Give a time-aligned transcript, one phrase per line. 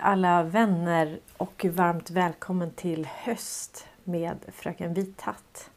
[0.00, 5.70] Hej alla vänner och varmt välkommen till höst med Fröken Vithatt.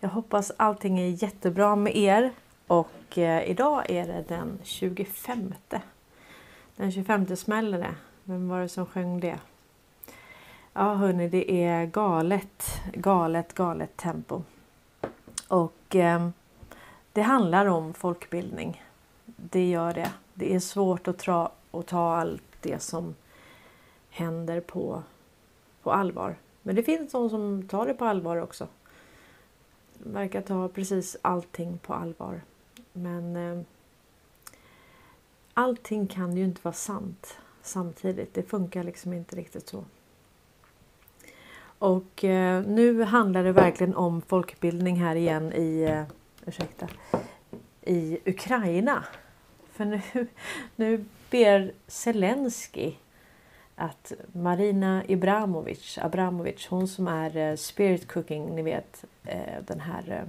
[0.00, 2.32] Jag hoppas allting är jättebra med er
[2.66, 5.54] och eh, idag är det den 25.
[6.76, 7.94] Den 25 smäller det.
[8.24, 9.38] Vem var det som sjöng det?
[10.72, 14.42] Ja hörni, det är galet, galet, galet tempo.
[15.48, 16.28] Och eh,
[17.12, 18.82] det handlar om folkbildning.
[19.24, 20.10] Det gör det.
[20.34, 23.14] Det är svårt att, tra, att ta allt det som
[24.10, 25.02] händer på,
[25.82, 26.36] på allvar.
[26.62, 28.68] Men det finns de som tar det på allvar också.
[29.98, 32.40] De verkar ta precis allting på allvar.
[32.92, 33.64] Men eh,
[35.54, 38.34] allting kan ju inte vara sant samtidigt.
[38.34, 39.84] Det funkar liksom inte riktigt så.
[41.78, 46.02] Och eh, nu handlar det verkligen om folkbildning här igen i, eh,
[46.46, 46.88] ursäkta,
[47.82, 49.04] i Ukraina.
[49.72, 50.00] För nu,
[50.76, 52.94] nu ber Zelensky
[53.78, 60.10] att Marina Ibramovic, Abramovic, hon som är eh, Spirit Cooking, ni vet eh, den här
[60.10, 60.28] eh,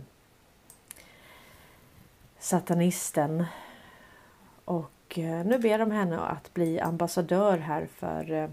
[2.40, 3.46] satanisten.
[4.66, 4.92] Och
[5.46, 8.50] nu ber de henne att bli ambassadör här för,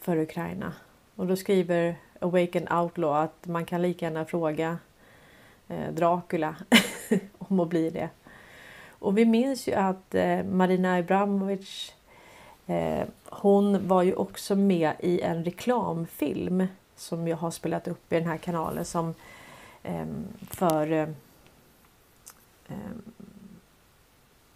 [0.00, 0.72] för Ukraina.
[1.16, 4.78] Och då skriver Awaken Outlaw att man kan lika gärna fråga
[5.90, 6.56] Dracula
[7.38, 8.08] om att bli det.
[8.98, 11.94] Och vi minns ju att eh, Marina Ibramovic
[12.66, 16.66] eh, hon var ju också med i en reklamfilm
[16.96, 19.14] som jag har spelat upp i den här kanalen som
[19.82, 20.06] eh,
[20.50, 21.08] för eh,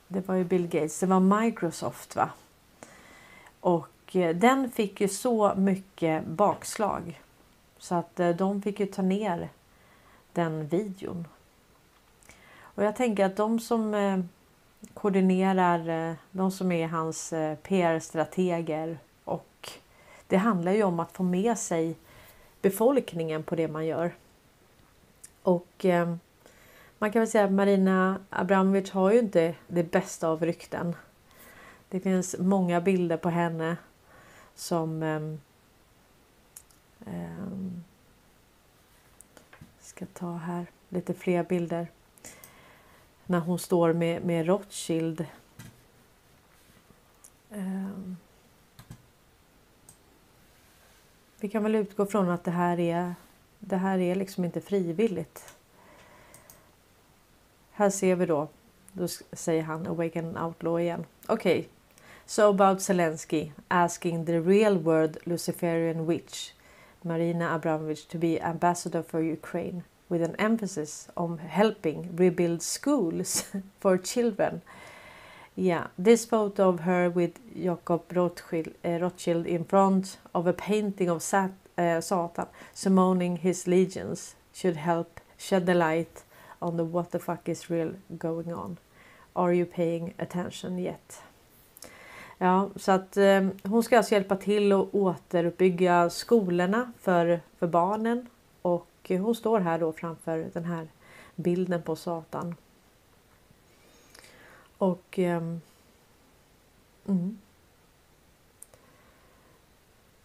[0.08, 2.30] det var ju Bill Gates, det var Microsoft va?
[3.60, 7.20] Och eh, den fick ju så mycket bakslag
[7.78, 9.48] så att eh, de fick ju ta ner
[10.32, 11.26] den videon
[12.74, 14.19] och jag tänker att de som eh,
[14.94, 19.70] koordinerar, eh, de som är hans eh, PR-strateger och
[20.26, 21.96] det handlar ju om att få med sig
[22.62, 24.14] befolkningen på det man gör.
[25.42, 26.14] Och eh,
[26.98, 30.96] man kan väl säga att Marina Abramovic har ju inte det bästa av rykten.
[31.88, 33.76] Det finns många bilder på henne
[34.54, 35.40] som ehm,
[37.06, 37.84] ehm,
[39.80, 41.86] ska ta här lite fler bilder
[43.26, 45.26] när hon står med, med Rothschild.
[47.50, 48.16] Um,
[51.40, 53.14] vi kan väl utgå från att det här är
[53.58, 55.54] det här är liksom inte frivilligt.
[57.72, 58.48] Här ser vi då,
[58.92, 61.04] då säger han Awaken Outlaw igen.
[61.26, 61.68] Okej, okay.
[62.26, 66.52] so about Zelensky asking the real world Luciferian witch
[67.02, 69.82] Marina Abramovich to be ambassador for Ukraine
[70.12, 73.44] with an emphasis on helping rebuild schools
[73.81, 74.61] for children.
[75.56, 81.09] Yeah, this photo of her with Jacob Rothschild, uh, Rothschild in front of a painting
[81.09, 86.25] of Sat, uh, Satan summoning his legions should help shed the light
[86.61, 88.76] on the what the fuck is real going on.
[89.35, 91.23] Are you paying attention yet?
[92.38, 98.26] Ja, så att eh, hon ska alltså hjälpa till att återuppbygga skolorna för, för barnen
[98.62, 98.87] och
[99.17, 100.88] hon står här då framför den här
[101.35, 102.55] bilden på Satan.
[104.79, 105.61] Och um,
[107.06, 107.38] mm.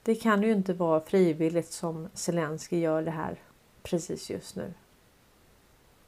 [0.04, 3.40] Det kan ju inte vara frivilligt som Zelensky gör det här
[3.84, 4.74] precis just nu.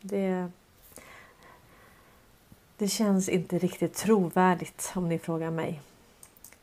[0.01, 0.51] Det,
[2.77, 5.81] det känns inte riktigt trovärdigt om ni frågar mig.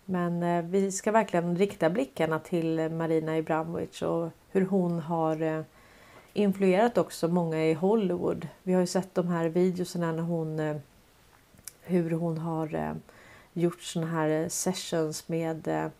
[0.05, 5.63] Men eh, vi ska verkligen rikta blickarna till Marina Ibramovic och hur hon har eh,
[6.37, 8.49] influerat också många i Hollywood.
[8.63, 10.77] Vi har ju sett de här videorna när hon eh,
[11.83, 12.95] hur hon har eh,
[13.53, 15.91] gjort såna här eh, sessions med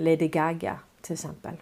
[0.00, 1.56] Lady Gaga till exempel.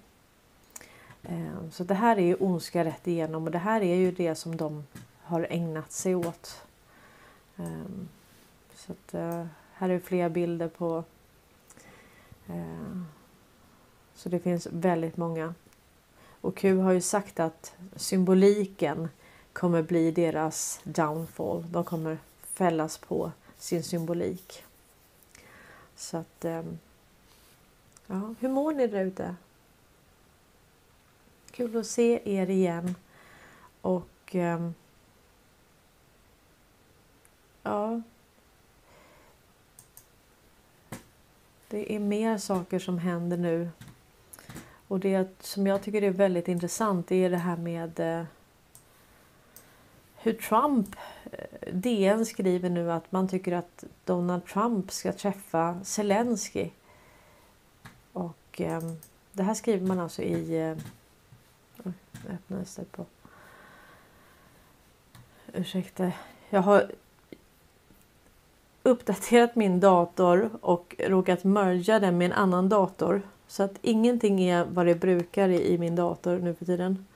[1.71, 4.56] Så det här är ju ondska rätt igenom och det här är ju det som
[4.56, 4.87] de
[5.23, 6.62] har ägnat sig åt.
[8.75, 9.12] Så att,
[9.73, 11.05] här är fler bilder på
[14.15, 15.55] så det finns väldigt många.
[16.49, 19.09] Och Q har ju sagt att symboliken
[19.53, 21.65] kommer bli deras downfall.
[21.73, 24.65] De kommer fällas på sin symbolik.
[25.97, 26.45] Så att...
[26.45, 26.79] Ehm,
[28.06, 29.37] ja, hur mår ni där ute?
[31.50, 32.94] Kul att se er igen.
[33.81, 34.35] Och...
[34.35, 34.75] Ehm,
[37.62, 38.03] ja.
[41.69, 43.71] Det är mer saker som händer nu
[44.88, 48.25] och det som jag tycker är väldigt intressant är det här med eh,
[50.17, 50.96] hur Trump,
[51.32, 56.70] eh, DN skriver nu att man tycker att Donald Trump ska träffa Zelensky.
[58.12, 58.96] Och ehm,
[59.32, 60.69] det här skriver man alltså i...
[60.69, 60.76] Eh,
[62.34, 63.06] öppnades på...
[65.52, 66.12] Ursäkta.
[66.50, 66.91] Jag har
[68.82, 73.23] uppdaterat min dator och råkat merga den med en annan dator.
[73.49, 77.06] Så att ingenting är vad det brukar i min dator nu för tiden.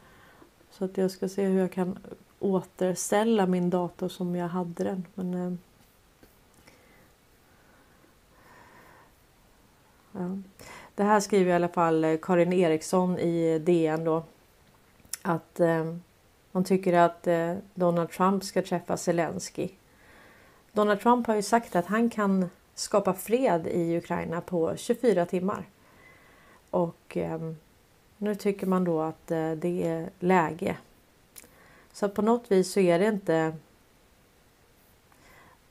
[0.71, 1.99] Så att jag ska se hur jag kan
[2.39, 5.07] återställa min dator som jag hade den.
[5.15, 5.53] Men, eh,
[10.13, 10.39] ja.
[10.95, 14.25] Det här skriver i alla fall eh, Karin Eriksson i DN då.
[15.23, 15.95] Att eh,
[16.53, 19.69] man tycker att eh, Donald Trump ska träffa Zelensky.
[20.73, 25.65] Donald Trump har ju sagt att han kan skapa fred i Ukraina på 24 timmar.
[26.73, 27.53] Och eh,
[28.19, 30.77] nu tycker man då att eh, det är läge.
[31.93, 33.57] Så på något vis så är det inte.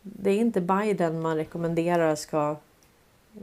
[0.02, 2.56] Det är inte Biden man rekommenderar ska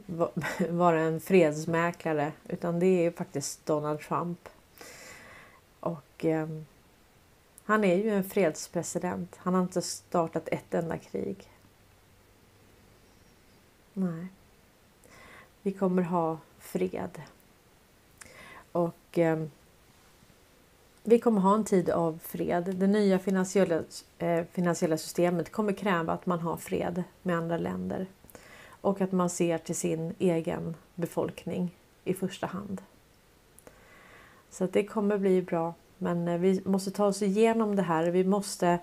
[0.69, 4.49] vara en fredsmäklare utan det är faktiskt Donald Trump.
[5.81, 6.49] Och eh,
[7.65, 9.37] han är ju en fredspresident.
[9.37, 11.51] Han har inte startat ett enda krig.
[13.93, 14.27] Nej.
[15.63, 17.23] Vi kommer ha fred.
[18.73, 19.45] Och eh,
[21.03, 22.75] vi kommer ha en tid av fred.
[22.77, 23.83] Det nya finansiella,
[24.19, 28.07] eh, finansiella systemet kommer kräva att man har fred med andra länder
[28.81, 32.83] och att man ser till sin egen befolkning i första hand.
[34.51, 35.75] Så att det kommer bli bra.
[35.99, 38.11] Men eh, vi måste ta oss igenom det här.
[38.11, 38.79] Vi måste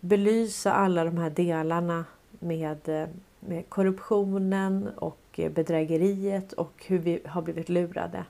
[0.00, 3.08] belysa alla de här delarna med, eh,
[3.40, 8.24] med korruptionen och eh, bedrägeriet och hur vi har blivit lurade.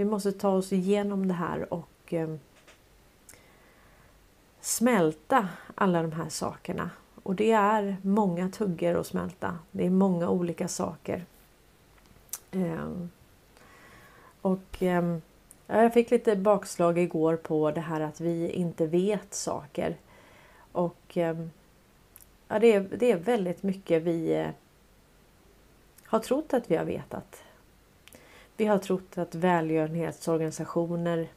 [0.00, 2.40] Vi måste ta oss igenom det här och ehm,
[4.60, 6.90] smälta alla de här sakerna.
[7.22, 9.58] Och det är många tuggor att smälta.
[9.70, 11.24] Det är många olika saker.
[12.50, 13.10] Ehm,
[14.42, 15.22] och ehm,
[15.66, 19.96] jag fick lite bakslag igår på det här att vi inte vet saker.
[20.72, 21.16] Och
[22.48, 24.50] ja, det, är, det är väldigt mycket vi eh,
[26.04, 27.42] har trott att vi har vetat.
[28.60, 31.28] Vi har trott att välgörenhetsorganisationer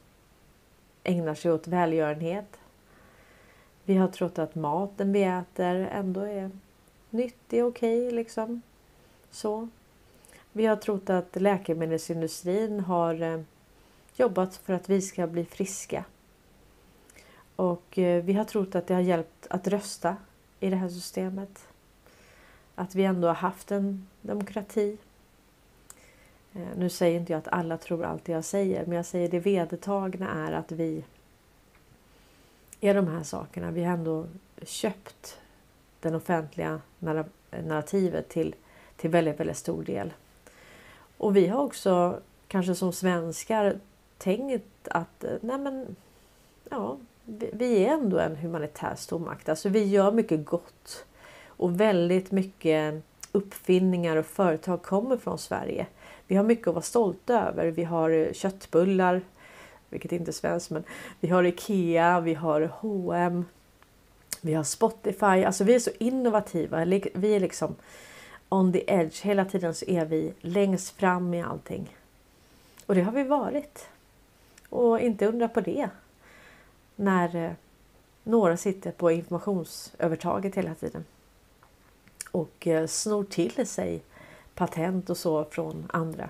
[1.02, 2.58] ägnar sig åt välgörenhet.
[3.84, 6.50] Vi har trott att maten vi äter ändå är
[7.10, 8.62] nyttig, okej okay, liksom.
[9.30, 9.68] Så.
[10.52, 13.40] Vi har trott att läkemedelsindustrin har eh,
[14.16, 16.04] jobbat för att vi ska bli friska.
[17.56, 20.16] Och eh, vi har trott att det har hjälpt att rösta
[20.60, 21.68] i det här systemet.
[22.74, 24.98] Att vi ändå har haft en demokrati.
[26.54, 29.28] Eh, nu säger inte jag att alla tror allt det jag säger, men jag säger
[29.28, 31.04] det vedertagna är att vi
[32.80, 33.70] är de här sakerna.
[33.70, 34.26] Vi har ändå
[34.62, 35.38] köpt
[36.00, 36.80] den offentliga
[37.50, 38.54] narrativet till,
[38.96, 40.12] till väldigt, väldigt stor del.
[41.18, 43.78] Och vi har också kanske som svenskar
[44.18, 45.96] tänkt att eh, nej men,
[46.70, 46.96] ja,
[47.52, 49.48] vi är ändå en humanitär stormakt.
[49.48, 51.04] Alltså vi gör mycket gott
[51.46, 55.86] och väldigt mycket uppfinningar och företag kommer från Sverige.
[56.26, 57.66] Vi har mycket att vara stolta över.
[57.66, 59.22] Vi har eh, köttbullar,
[59.88, 60.84] vilket inte är svenskt, men
[61.20, 63.44] vi har Ikea, vi har H&M,
[64.40, 65.44] vi har Spotify.
[65.44, 66.84] Alltså vi är så innovativa.
[67.14, 67.74] Vi är liksom
[68.48, 69.22] on the edge.
[69.22, 71.96] Hela tiden så är vi längst fram i allting.
[72.86, 73.88] Och det har vi varit.
[74.68, 75.88] Och inte undra på det.
[76.96, 77.52] När eh,
[78.24, 81.04] några sitter på informationsövertaget hela tiden.
[82.30, 84.02] Och eh, snor till sig
[84.54, 86.28] patent och så från andra.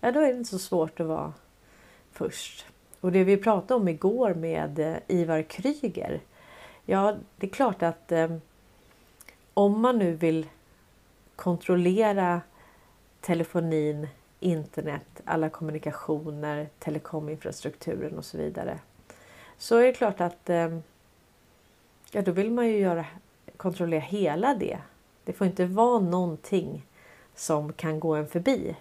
[0.00, 1.32] Ja, då är det inte så svårt att vara
[2.12, 2.66] först.
[3.00, 6.20] Och det vi pratade om igår med eh, Ivar Kryger.
[6.84, 8.36] Ja, det är klart att eh,
[9.54, 10.46] om man nu vill
[11.36, 12.40] kontrollera
[13.20, 14.08] telefonin
[14.40, 18.78] internet, alla kommunikationer, telekominfrastrukturen och så vidare.
[19.58, 20.78] Så är det klart att eh,
[22.10, 23.06] ja, då vill man ju göra,
[23.56, 24.78] kontrollera hela det.
[25.24, 26.86] Det får inte vara någonting
[27.34, 28.76] som kan gå en förbi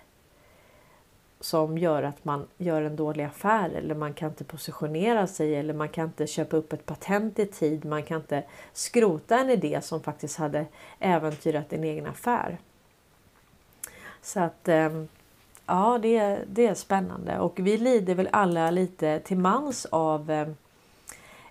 [1.44, 5.74] som gör att man gör en dålig affär eller man kan inte positionera sig eller
[5.74, 7.86] man kan inte köpa upp ett patent i tid.
[7.86, 8.44] Man kan inte
[8.74, 10.66] skrota en idé som faktiskt hade
[11.00, 12.58] äventyrat din egen affär.
[14.22, 15.08] Så att ehm,
[15.66, 20.32] Ja, det är, det är spännande och vi lider väl alla lite till mans av
[20.32, 20.56] ehm,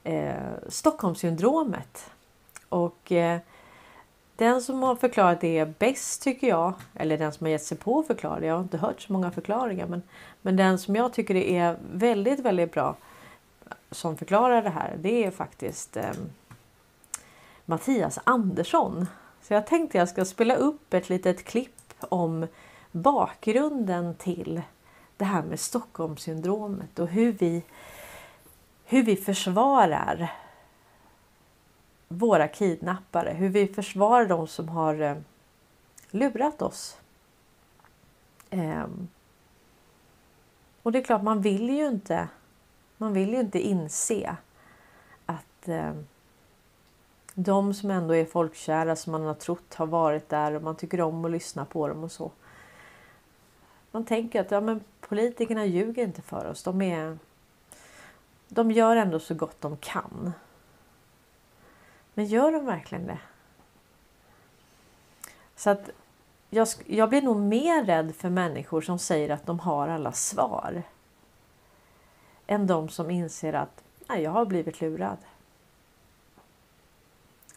[0.05, 2.11] eh, Stockholmssyndromet.
[2.69, 3.39] Och eh,
[4.43, 7.99] den som har förklarat det bäst tycker jag, eller den som har gett sig på
[7.99, 10.03] att förklara, det, jag har inte hört så många förklaringar, men,
[10.43, 12.97] men den som jag tycker det är väldigt, väldigt bra
[13.91, 16.11] som förklarar det här, det är faktiskt eh,
[17.65, 19.07] Mattias Andersson.
[19.43, 22.47] Så jag tänkte jag ska spela upp ett litet klipp om
[22.93, 24.63] bakgrunden till
[25.17, 27.63] det här med Stockholmssyndromet och hur vi,
[28.85, 30.42] hur vi försvarar
[32.19, 35.17] våra kidnappare, hur vi försvarar de som har eh,
[36.11, 36.99] lurat oss.
[38.51, 39.09] Ehm.
[40.83, 42.29] Och det är klart, man vill ju inte,
[42.97, 44.37] man vill ju inte inse
[45.27, 45.93] att eh,
[47.35, 51.01] de som ändå är folkkära som man har trott har varit där och man tycker
[51.01, 52.31] om att lyssna på dem och så.
[53.91, 56.63] Man tänker att ja, men politikerna ljuger inte för oss.
[56.63, 57.19] De, är,
[58.49, 60.33] de gör ändå så gott de kan.
[62.15, 63.19] Men gör de verkligen det?
[65.57, 65.91] Så att
[66.51, 70.83] jag, jag blir nog mer rädd för människor som säger att de har alla svar.
[72.47, 75.19] Än de som inser att nej, jag har blivit lurad.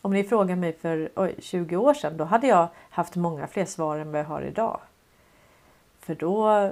[0.02, 3.66] Om ni frågar mig för oj, 20 år sedan, då hade jag haft många fler
[3.66, 4.80] svar än vad jag har idag.
[6.00, 6.72] För då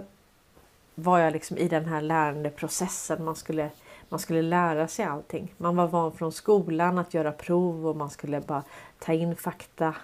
[0.96, 3.24] var jag liksom i den här lärandeprocessen.
[3.24, 3.70] Man skulle,
[4.13, 5.53] man skulle lära sig allting.
[5.58, 8.63] Man var van från skolan att göra prov och man skulle bara
[9.00, 9.96] ta in fakta.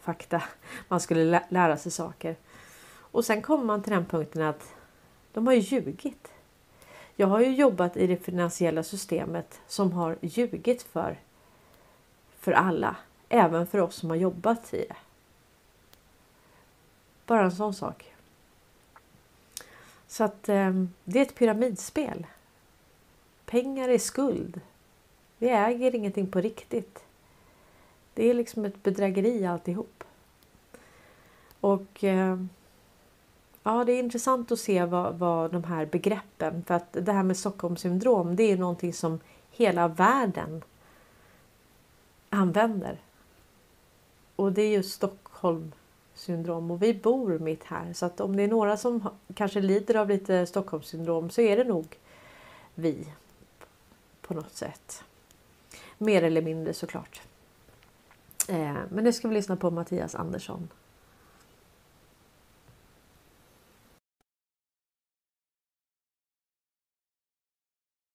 [0.00, 0.42] fakta.
[0.88, 2.36] Man skulle lära sig saker.
[2.90, 4.74] Och sen kommer man till den punkten att
[5.32, 6.32] de har ju ljugit.
[7.16, 11.18] Jag har ju jobbat i det finansiella systemet som har ljugit för,
[12.38, 12.96] för alla.
[13.28, 14.96] Även för oss som har jobbat i det.
[17.26, 18.14] Bara en sån sak.
[20.06, 20.72] Så att eh,
[21.04, 22.26] det är ett pyramidspel.
[23.50, 24.60] Pengar är skuld.
[25.38, 27.04] Vi äger ingenting på riktigt.
[28.14, 30.04] Det är liksom ett bedrägeri alltihop.
[31.60, 32.38] Och eh,
[33.62, 37.22] ja, det är intressant att se vad, vad de här begreppen, för att det här
[37.22, 40.62] med Stockholmssyndrom, det är någonting som hela världen
[42.28, 42.98] använder.
[44.36, 45.72] Och det är just Stockholm
[46.14, 49.94] syndrom och vi bor mitt här så att om det är några som kanske lider
[49.94, 51.98] av lite Stockholmssyndrom så är det nog
[52.74, 53.06] vi
[54.30, 55.04] på något sätt.
[55.98, 57.20] Mer eller mindre såklart.
[58.48, 60.68] Eh, men nu ska vi lyssna på Mattias Andersson.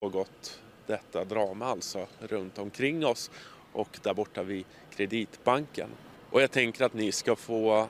[0.02, 3.32] Pågått detta drama alltså runt omkring oss
[3.74, 5.90] och där borta vid Kreditbanken.
[6.30, 7.88] Och jag tänker att ni ska få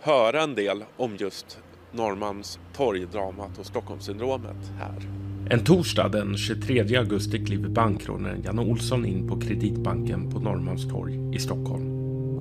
[0.00, 1.58] höra en del om just
[1.92, 5.33] Norrmalmstorgdramat och Stockholmssyndromet här.
[5.50, 11.38] En torsdag den 23 augusti kliver bankrånaren Janne Olsson in på Kreditbanken på Norrmalmstorg i
[11.38, 11.90] Stockholm.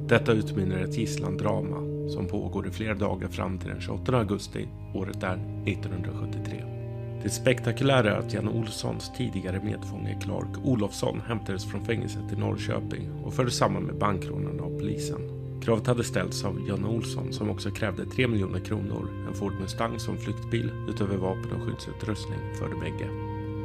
[0.07, 5.23] Detta utmynnar ett gisslandrama som pågår i flera dagar fram till den 28 augusti året
[5.23, 6.63] är 1973.
[7.23, 13.11] Det spektakulära är att Janne Olssons tidigare medfånge Clark Olofsson hämtades från fängelset i Norrköping
[13.23, 15.32] och fördes samman med bankrånarna av polisen.
[15.63, 19.99] Kravet hade ställts av Jan Olsson som också krävde 3 miljoner kronor, en Ford Mustang
[19.99, 23.09] som flyktbil utöver vapen och skyddsutrustning för de bägge.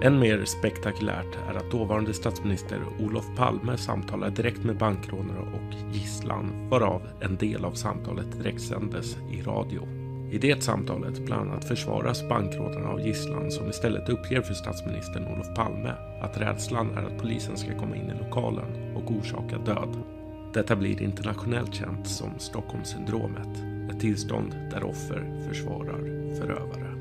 [0.02, 6.68] Än mer spektakulärt är att dåvarande statsminister Olof Palme samtalade direkt med bankrånare och gisslan
[6.68, 9.88] varav en del av samtalet direktsändes i radio.
[10.32, 15.54] I det samtalet bland annat försvaras bankrådarna av gisslan som istället uppger för statsministern Olof
[15.56, 20.17] Palme att rädslan är att polisen ska komma in i lokalen och orsaka död.
[20.52, 23.48] Detta blir internationellt känt som Stockholmssyndromet.
[23.90, 25.98] Ett tillstånd där offer försvarar
[26.40, 26.94] förövare.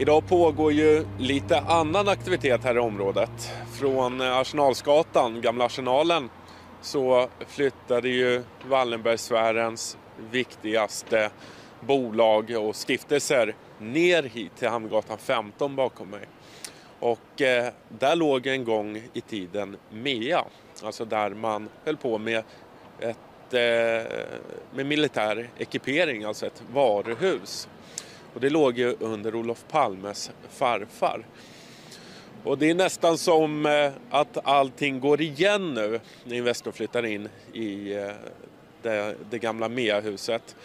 [0.00, 3.52] Idag pågår ju lite annan aktivitet här i området.
[3.72, 6.28] Från Arsenalsgatan, Gamla Arsenalen,
[6.80, 9.98] så flyttade ju Wallenbergsfärens
[10.30, 11.30] viktigaste
[11.80, 16.28] bolag och stiftelser ner hit till Hamngatan 15 bakom mig.
[17.00, 20.44] Och eh, där låg en gång i tiden MEA,
[20.82, 22.42] alltså där man höll på med,
[23.00, 24.12] ett, eh,
[24.74, 27.68] med militär ekipering, alltså ett varuhus.
[28.34, 31.26] Och det låg ju under Olof Palmes farfar.
[32.44, 37.28] Och det är nästan som eh, att allting går igen nu när Investor flyttar in
[37.52, 38.10] i eh,
[38.82, 40.56] det, det gamla MEA-huset.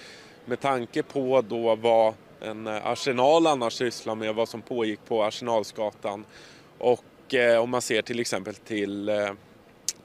[0.45, 6.26] Med tanke på då vad en arsenal annars sysslar med, vad som pågick på Arsenalsgatan.
[6.78, 7.04] Och
[7.60, 9.10] om man ser till exempel till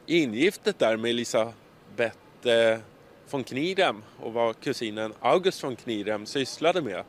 [0.08, 2.78] ingiftet där med Elisabeth eh,
[3.30, 7.04] von Knirem och vad kusinen August von Knirem sysslade med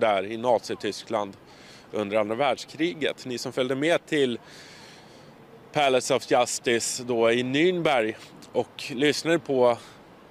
[0.00, 1.36] där i Nazityskland
[1.92, 3.26] under andra världskriget.
[3.26, 4.38] Ni som följde med till
[5.72, 8.14] Palace of Justice då i Nürnberg
[8.52, 9.78] och lyssnade på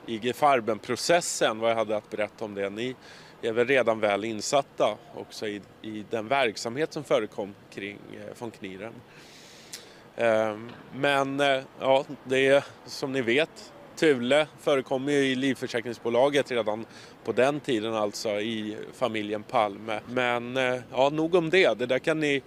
[0.06, 2.70] IG Farben-processen, vad jag hade att berätta om det.
[2.70, 2.96] Ni
[3.42, 8.52] är väl redan väl insatta också i, i den verksamhet som förekom kring eh, von
[8.52, 8.94] Knirem.
[10.22, 16.86] Ehm, men eh, ja, det är som ni vet Thule förekommer ju i livförsäkringsbolaget redan
[17.24, 20.00] på den tiden alltså i familjen Palme.
[20.10, 21.78] Men eh, ja, nog om det.
[21.78, 22.42] Det där kan ni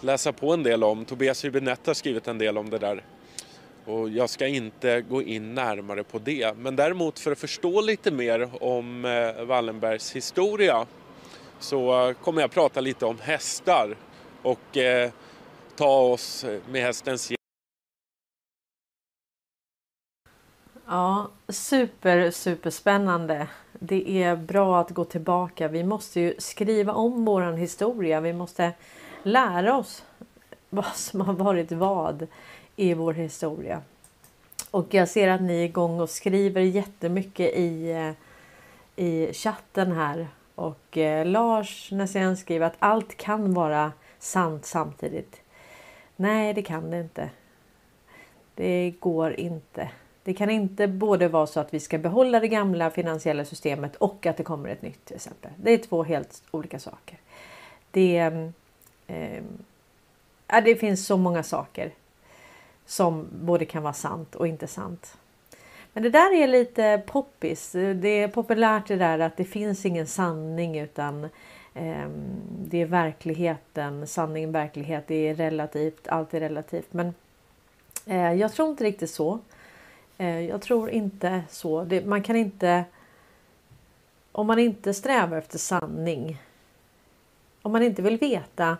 [0.00, 1.04] läsa på en del om.
[1.04, 3.04] Tobias Hübinette har skrivit en del om det där.
[3.84, 6.56] Och jag ska inte gå in närmare på det.
[6.56, 10.86] Men däremot för att förstå lite mer om eh, Wallenbergs historia
[11.58, 13.96] så kommer jag prata lite om hästar
[14.42, 15.10] och eh,
[15.80, 17.40] ta oss med hästens hjälp
[20.86, 23.48] Ja, super, super spännande.
[23.72, 25.68] Det är bra att gå tillbaka.
[25.68, 28.20] Vi måste ju skriva om våran historia.
[28.20, 28.72] Vi måste
[29.22, 30.04] lära oss
[30.70, 32.26] vad som har varit vad
[32.76, 33.82] i vår historia.
[34.70, 38.12] Och jag ser att ni är igång och skriver jättemycket i, eh,
[39.04, 40.28] i chatten här.
[40.54, 45.40] Och eh, Lars Nässén skriver att allt kan vara sant samtidigt.
[46.20, 47.30] Nej, det kan det inte.
[48.54, 49.90] Det går inte.
[50.22, 54.26] Det kan inte både vara så att vi ska behålla det gamla finansiella systemet och
[54.26, 55.50] att det kommer ett nytt till exempel.
[55.56, 57.18] Det är två helt olika saker.
[57.90, 58.16] Det,
[59.06, 59.42] eh,
[60.64, 61.90] det finns så många saker
[62.86, 65.16] som både kan vara sant och inte sant.
[65.92, 67.72] Men det där är lite poppis.
[67.72, 71.30] Det är populärt det där att det finns ingen sanning utan eh,
[71.74, 74.06] Ehm, det är verkligheten.
[74.06, 76.08] Sanning, verklighet, det är relativt.
[76.08, 76.92] Allt är relativt.
[76.92, 77.14] Men
[78.06, 79.38] eh, jag tror inte riktigt så.
[80.18, 81.84] Eh, jag tror inte så.
[81.84, 82.84] Det, man kan inte...
[84.32, 86.42] Om man inte strävar efter sanning.
[87.62, 88.76] Om man inte vill veta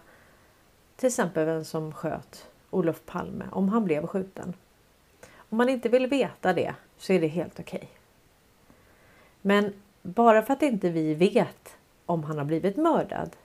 [0.96, 4.54] till exempel vem som sköt Olof Palme om han blev skjuten.
[5.36, 7.78] Om man inte vill veta det så är det helt okej.
[7.78, 7.88] Okay.
[9.42, 9.72] Men
[10.02, 11.76] bara för att inte vi vet
[12.10, 13.36] om han har blivit mördad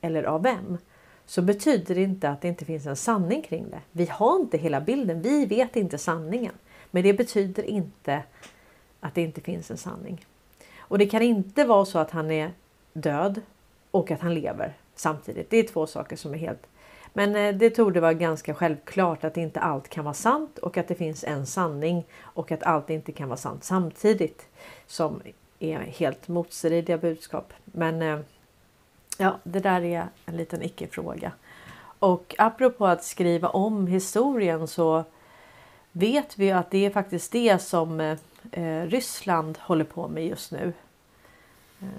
[0.00, 0.78] eller av vem
[1.26, 3.80] så betyder det inte att det inte finns en sanning kring det.
[3.92, 5.22] Vi har inte hela bilden.
[5.22, 6.52] Vi vet inte sanningen.
[6.90, 8.22] Men det betyder inte
[9.00, 10.26] att det inte finns en sanning.
[10.78, 12.50] Och det kan inte vara så att han är
[12.92, 13.40] död
[13.90, 15.50] och att han lever samtidigt.
[15.50, 16.66] Det är två saker som är helt...
[17.12, 20.76] Men eh, det tog det vara ganska självklart att inte allt kan vara sant och
[20.76, 24.46] att det finns en sanning och att allt inte kan vara sant samtidigt.
[24.86, 25.22] Som
[25.72, 27.52] är helt motstridiga budskap.
[27.64, 28.18] Men eh,
[29.18, 31.32] ja, det där är en liten icke-fråga.
[31.98, 35.04] Och apropå att skriva om historien så
[35.92, 38.18] vet vi att det är faktiskt det som eh,
[38.52, 40.72] eh, Ryssland håller på med just nu.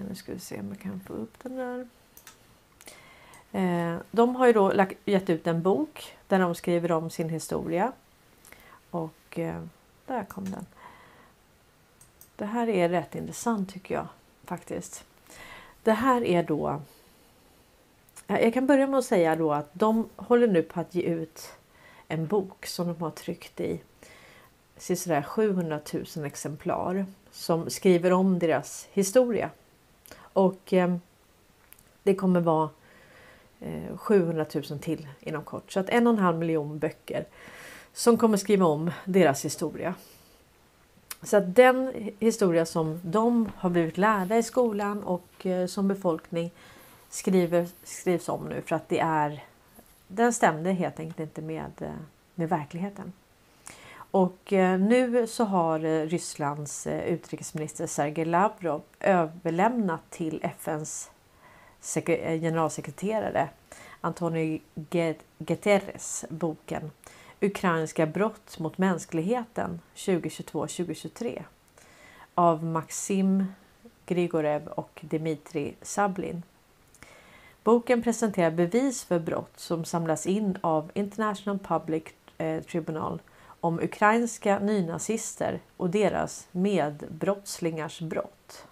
[0.09, 1.87] Nu ska vi se om jag kan få upp den där.
[4.11, 4.73] De har ju då
[5.05, 7.91] gett ut en bok där de skriver om sin historia.
[8.89, 9.39] Och
[10.05, 10.65] där kom den.
[12.35, 14.07] Det här är rätt intressant tycker jag
[14.45, 15.03] faktiskt.
[15.83, 16.81] Det här är då.
[18.27, 21.49] Jag kan börja med att säga då att de håller nu på att ge ut
[22.07, 23.81] en bok som de har tryckt i
[24.77, 25.79] sådär 700
[26.15, 29.49] 000 exemplar som skriver om deras historia.
[30.17, 30.95] Och eh,
[32.03, 32.69] det kommer vara
[33.59, 35.71] eh, 700 000 till inom kort.
[35.71, 37.25] Så att en och en halv miljon böcker
[37.93, 39.95] som kommer skriva om deras historia.
[41.25, 46.51] Så att den historia som de har blivit lärda i skolan och eh, som befolkning
[47.09, 49.43] skriver, skrivs om nu för att det är
[50.07, 51.89] den stämde helt enkelt inte med, eh,
[52.35, 53.13] med verkligheten.
[53.95, 61.11] Och eh, nu så har Rysslands utrikesminister Sergej Lavrov överlämnat till FNs
[62.41, 63.49] generalsekreterare
[64.01, 64.59] Antonio
[65.37, 66.91] Guterres boken
[67.41, 71.43] Ukrainska brott mot mänskligheten 2022-2023
[72.35, 73.45] av Maxim
[74.05, 76.43] Grigorev och Dmitri Sablin.
[77.63, 82.03] Boken presenterar bevis för brott som samlas in av International Public
[82.37, 83.21] eh, Tribunal
[83.59, 88.65] om ukrainska nynazister och deras medbrottslingars brott.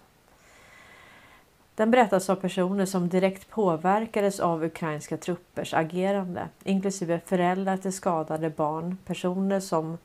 [1.76, 8.50] Den berättas av personer som direkt påverkades av ukrainska truppers agerande, inklusive föräldrar till skadade
[8.50, 9.98] barn, personer som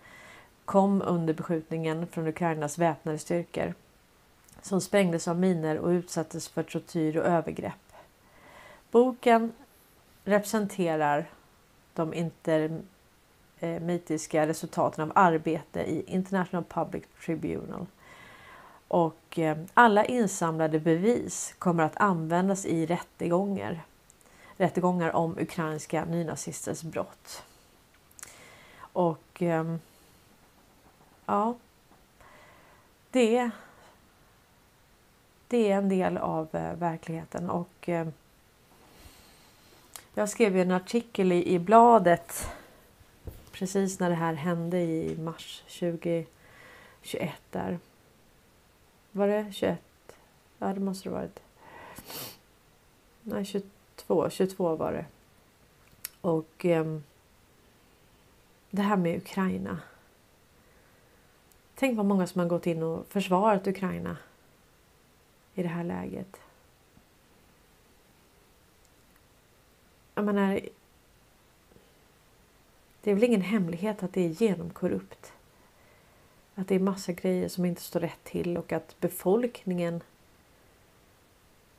[0.66, 3.74] kom under beskjutningen från Ukrainas väpnade styrkor,
[4.62, 7.94] som sprängdes av miner och utsattes för tortyr och övergrepp.
[8.92, 9.52] Boken
[10.24, 11.26] representerar
[11.94, 12.14] de
[13.60, 17.86] intermitiska resultaten av arbete i International Public Tribunal.
[18.90, 23.82] Och eh, alla insamlade bevis kommer att användas i rättegångar.
[24.58, 27.44] Rättegångar om ukrainska nynazisters brott.
[28.80, 29.76] Och eh,
[31.26, 31.56] ja,
[33.12, 33.50] det,
[35.48, 37.90] det är en del av eh, verkligheten och
[40.14, 42.50] jag skrev en artikel i, i bladet
[43.52, 46.26] precis när det här hände i mars 2021
[47.52, 47.80] där.
[49.12, 49.80] Var det 21?
[50.58, 51.40] Ja, det måste det varit.
[53.22, 54.30] Nej, 22.
[54.30, 55.06] 22 var det.
[56.22, 57.00] Och eh,
[58.70, 59.80] det här med Ukraina.
[61.76, 64.18] Tänk vad många som har gått in och försvarat Ukraina
[65.54, 66.40] i det här läget.
[70.16, 70.60] Jag menar,
[73.02, 75.34] det är väl ingen hemlighet att det är genomkorrupt.
[76.60, 80.02] Att det är massa grejer som inte står rätt till och att befolkningen...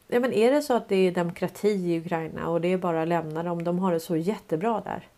[0.09, 3.03] Ja, men är det så att det är demokrati i Ukraina och det är bara
[3.03, 5.09] att lämna dem, de har det så jättebra där.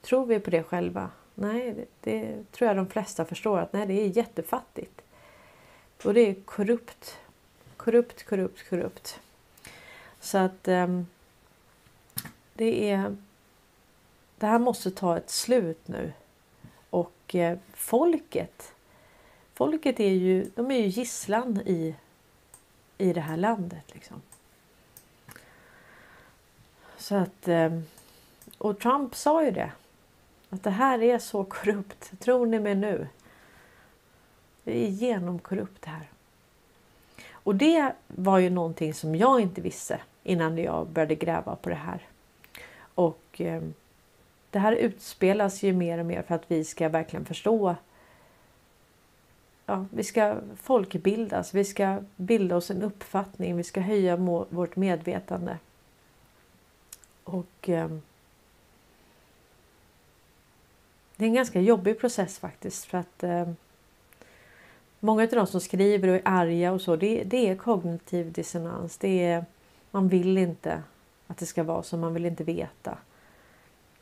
[0.00, 1.10] Tror vi på det själva?
[1.34, 5.00] Nej, det, det tror jag de flesta förstår att nej, det är jättefattigt.
[6.04, 7.18] Och det är korrupt.
[7.76, 9.20] Korrupt, korrupt, korrupt.
[10.20, 11.06] Så att um,
[12.54, 13.16] det är...
[14.38, 16.12] Det här måste ta ett slut nu.
[16.90, 18.72] Och eh, folket.
[19.60, 21.94] Folket är ju, de är ju gisslan i,
[22.98, 23.84] i det här landet.
[23.92, 24.22] Liksom.
[26.96, 27.48] Så att...
[27.48, 27.82] Ehm,
[28.58, 29.72] och Trump sa ju det.
[30.50, 32.20] Att det här är så korrupt.
[32.20, 33.06] Tror ni mig nu?
[34.64, 36.08] Det är genomkorrupt det här.
[37.32, 41.74] Och det var ju någonting som jag inte visste innan jag började gräva på det
[41.74, 42.06] här.
[42.94, 43.74] Och ehm,
[44.50, 47.76] det här utspelas ju mer och mer för att vi ska verkligen förstå.
[49.70, 54.16] Ja, vi ska folkbildas, vi ska bilda oss en uppfattning, vi ska höja
[54.50, 55.58] vårt medvetande.
[57.24, 57.88] Och eh,
[61.16, 63.50] det är en ganska jobbig process faktiskt för att eh,
[65.00, 68.96] många av de som skriver och är arga och så, det, det är kognitiv dissonans.
[68.96, 69.44] Det är,
[69.90, 70.82] man vill inte
[71.26, 72.98] att det ska vara så, man vill inte veta.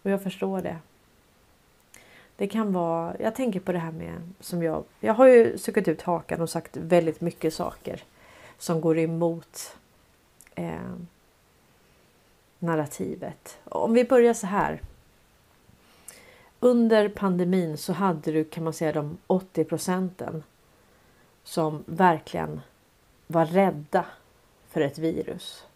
[0.02, 0.78] Och jag förstår det.
[2.38, 5.88] Det kan vara, jag tänker på det här med som jag, jag har ju stuckit
[5.88, 8.02] ut hakan och sagt väldigt mycket saker
[8.58, 9.76] som går emot
[10.54, 10.94] eh,
[12.58, 13.58] narrativet.
[13.64, 14.80] Om vi börjar så här.
[16.60, 20.42] Under pandemin så hade du kan man säga de 80 procenten
[21.44, 22.60] som verkligen
[23.26, 24.04] var rädda
[24.68, 25.66] för ett virus.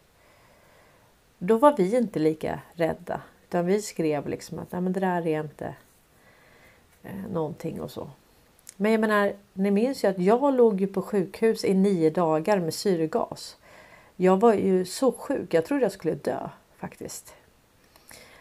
[1.38, 5.26] Då var vi inte lika rädda utan vi skrev liksom att Nej, men det där
[5.26, 5.74] är inte
[7.02, 8.08] eh, någonting och så.
[8.76, 12.60] Men jag menar, ni minns ju att jag låg ju på sjukhus i nio dagar
[12.60, 13.56] med syrgas.
[14.16, 15.54] Jag var ju så sjuk.
[15.54, 17.34] Jag trodde jag skulle dö faktiskt.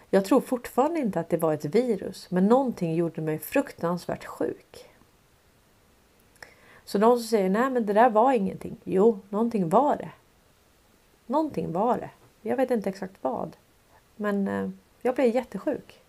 [0.10, 4.90] Jag tror fortfarande inte att det var ett virus, men någonting gjorde mig fruktansvärt sjuk.
[6.86, 8.78] Så de som säger nej, men det där var ingenting.
[8.84, 10.10] Jo, någonting var det.
[11.26, 12.10] Någonting var det.
[12.42, 13.58] Jag vet inte exakt vad,
[14.16, 14.70] men eh,
[15.02, 16.01] jag blev jättesjuk.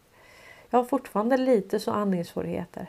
[0.72, 2.86] Jag har fortfarande lite så andningssvårigheter.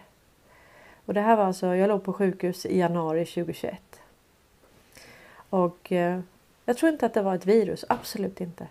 [1.06, 4.02] Och det här var alltså, jag låg på sjukhus i januari 2021.
[5.50, 6.19] Och eh,
[6.65, 8.67] jag tror inte att det var ett virus, absolut inte.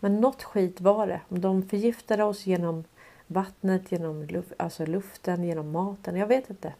[0.00, 1.20] Men något skit var det.
[1.28, 2.84] De förgiftade oss genom
[3.26, 6.16] vattnet, genom luft, alltså luften, genom maten.
[6.16, 6.72] Jag vet inte.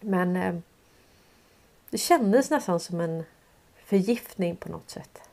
[0.00, 0.56] Men eh,
[1.90, 3.24] det kändes nästan som en
[3.84, 5.27] förgiftning på något sätt.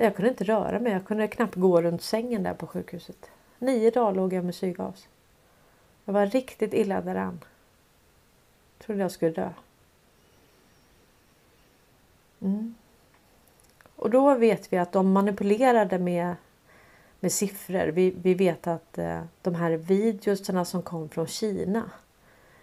[0.00, 0.92] Jag kunde inte röra mig.
[0.92, 3.30] Jag kunde knappt gå runt sängen där på sjukhuset.
[3.58, 5.08] Nio dagar låg jag med syrgas.
[6.04, 7.40] Jag var riktigt illa däran.
[8.78, 9.50] Trodde jag skulle dö.
[12.40, 12.74] Mm.
[13.96, 16.34] Och då vet vi att de manipulerade med,
[17.20, 17.86] med siffror.
[17.86, 21.90] Vi, vi vet att eh, de här videorna som kom från Kina.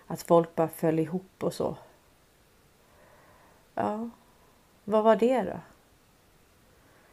[0.08, 1.78] Att folk bara föll ihop och så.
[3.74, 4.10] Ja,
[4.84, 5.60] vad var det då?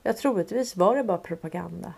[0.02, 1.94] Ja, troligtvis var det bara propaganda.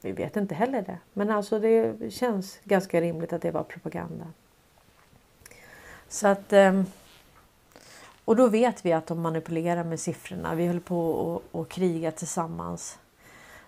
[0.00, 0.98] Vi vet inte heller det.
[1.12, 4.26] Men alltså det känns ganska rimligt att det var propaganda.
[6.08, 6.52] Så att...
[6.52, 6.86] Ehm,
[8.24, 10.54] och då vet vi att de manipulerar med siffrorna.
[10.54, 12.98] Vi höll på att kriga tillsammans.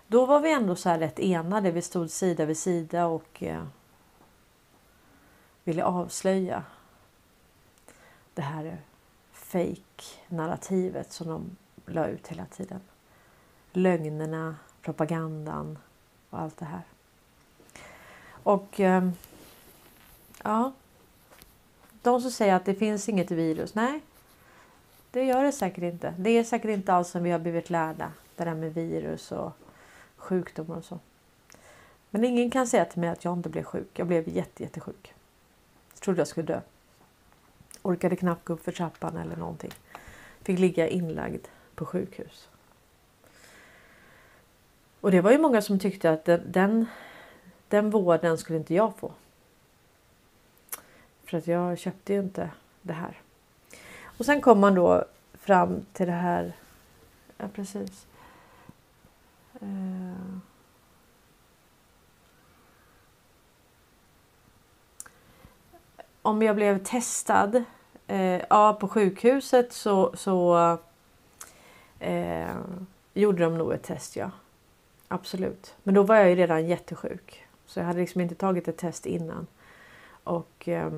[0.07, 1.71] Då var vi ändå så här rätt enade.
[1.71, 3.63] Vi stod sida vid sida och eh,
[5.63, 6.63] ville avslöja
[8.33, 8.77] det här
[9.31, 11.55] fake narrativet som de
[11.87, 12.79] la ut hela tiden.
[13.73, 15.77] Lögnerna, propagandan
[16.29, 16.81] och allt det här.
[18.43, 19.11] Och ehm,
[20.43, 20.71] ja,
[22.01, 23.75] de som säger att det finns inget virus.
[23.75, 24.01] Nej,
[25.11, 26.13] det gör det säkert inte.
[26.17, 28.11] Det är säkert inte alls som vi har blivit lärda.
[28.35, 29.51] Det där med virus och
[30.17, 30.99] sjukdomar och så.
[32.09, 33.89] Men ingen kan säga till mig att jag inte blev sjuk.
[33.93, 35.13] Jag blev jätte, jättesjuk.
[35.93, 36.61] Jag trodde jag skulle dö.
[37.81, 39.71] Orkade knappt gå upp för trappan eller någonting.
[40.41, 41.47] Fick ligga inlagd
[41.77, 42.49] på sjukhus.
[45.01, 46.87] Och det var ju många som tyckte att den,
[47.67, 49.11] den, vården skulle inte jag få.
[51.25, 52.49] För att jag köpte ju inte
[52.81, 53.21] det här.
[54.17, 56.53] Och sen kom man då fram till det här.
[57.37, 58.07] Ja precis.
[59.61, 60.37] Uh.
[66.21, 67.63] Om jag blev testad
[68.07, 70.77] eh, ja, på sjukhuset så, så
[71.99, 72.57] eh,
[73.13, 74.31] gjorde de nog ett test, ja.
[75.07, 75.75] Absolut.
[75.83, 77.47] Men då var jag ju redan jättesjuk.
[77.65, 79.47] Så jag hade liksom inte tagit ett test innan.
[80.23, 80.67] Och...
[80.67, 80.93] Eh,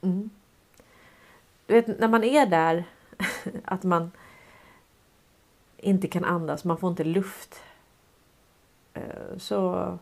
[0.00, 0.30] mm.
[1.66, 2.84] Du vet, när man är där,
[3.64, 4.10] att man
[5.76, 7.62] inte kan andas, man får inte luft.
[8.94, 9.98] Eh, så,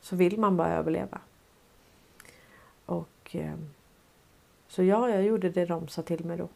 [0.00, 1.18] så vill man bara överleva.
[2.86, 3.36] Och...
[3.36, 3.54] Eh,
[4.68, 6.48] så ja, jag gjorde det de sa till mig då.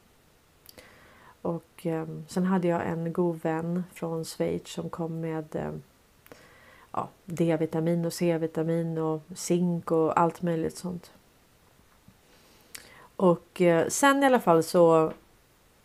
[1.42, 5.72] Och eh, sen hade jag en god vän från Schweiz som kom med eh,
[6.92, 11.10] ja, D-vitamin och C-vitamin och zink och allt möjligt sånt.
[13.16, 15.12] Och eh, sen i alla fall så,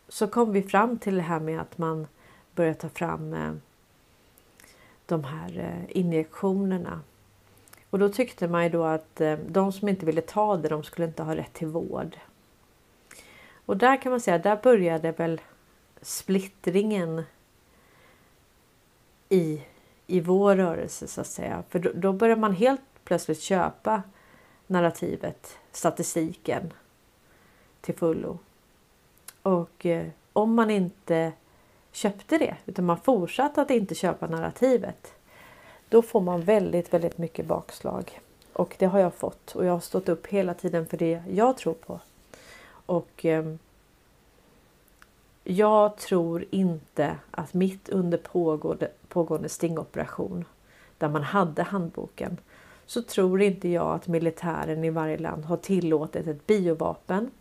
[0.07, 2.07] så kom vi fram till det här med att man
[2.55, 3.51] börjar ta fram eh,
[5.05, 7.01] de här eh, injektionerna.
[7.89, 10.83] Och då tyckte man ju då att eh, de som inte ville ta det, de
[10.83, 12.17] skulle inte ha rätt till vård.
[13.67, 15.41] Och där kan man säga, där började väl
[16.01, 17.23] splittringen
[19.29, 19.61] i,
[20.07, 21.63] i vår rörelse så att säga.
[21.69, 24.03] För då, då börjar man helt plötsligt köpa
[24.67, 26.73] narrativet, statistiken
[27.81, 28.39] till fullo.
[29.41, 31.31] Och eh, om man inte
[31.91, 35.13] köpte det utan man fortsatte att inte köpa narrativet.
[35.89, 38.19] Då får man väldigt, väldigt mycket bakslag.
[38.53, 41.57] Och det har jag fått och jag har stått upp hela tiden för det jag
[41.57, 41.99] tror på.
[42.87, 43.53] Och eh,
[45.43, 50.45] jag tror inte att mitt under pågående, pågående stingoperation
[50.97, 52.37] där man hade handboken
[52.85, 57.31] så tror inte jag att militären i varje land har tillåtit ett biovapen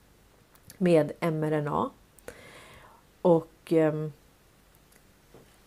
[0.78, 1.90] med mRNA.
[3.22, 4.08] Och eh,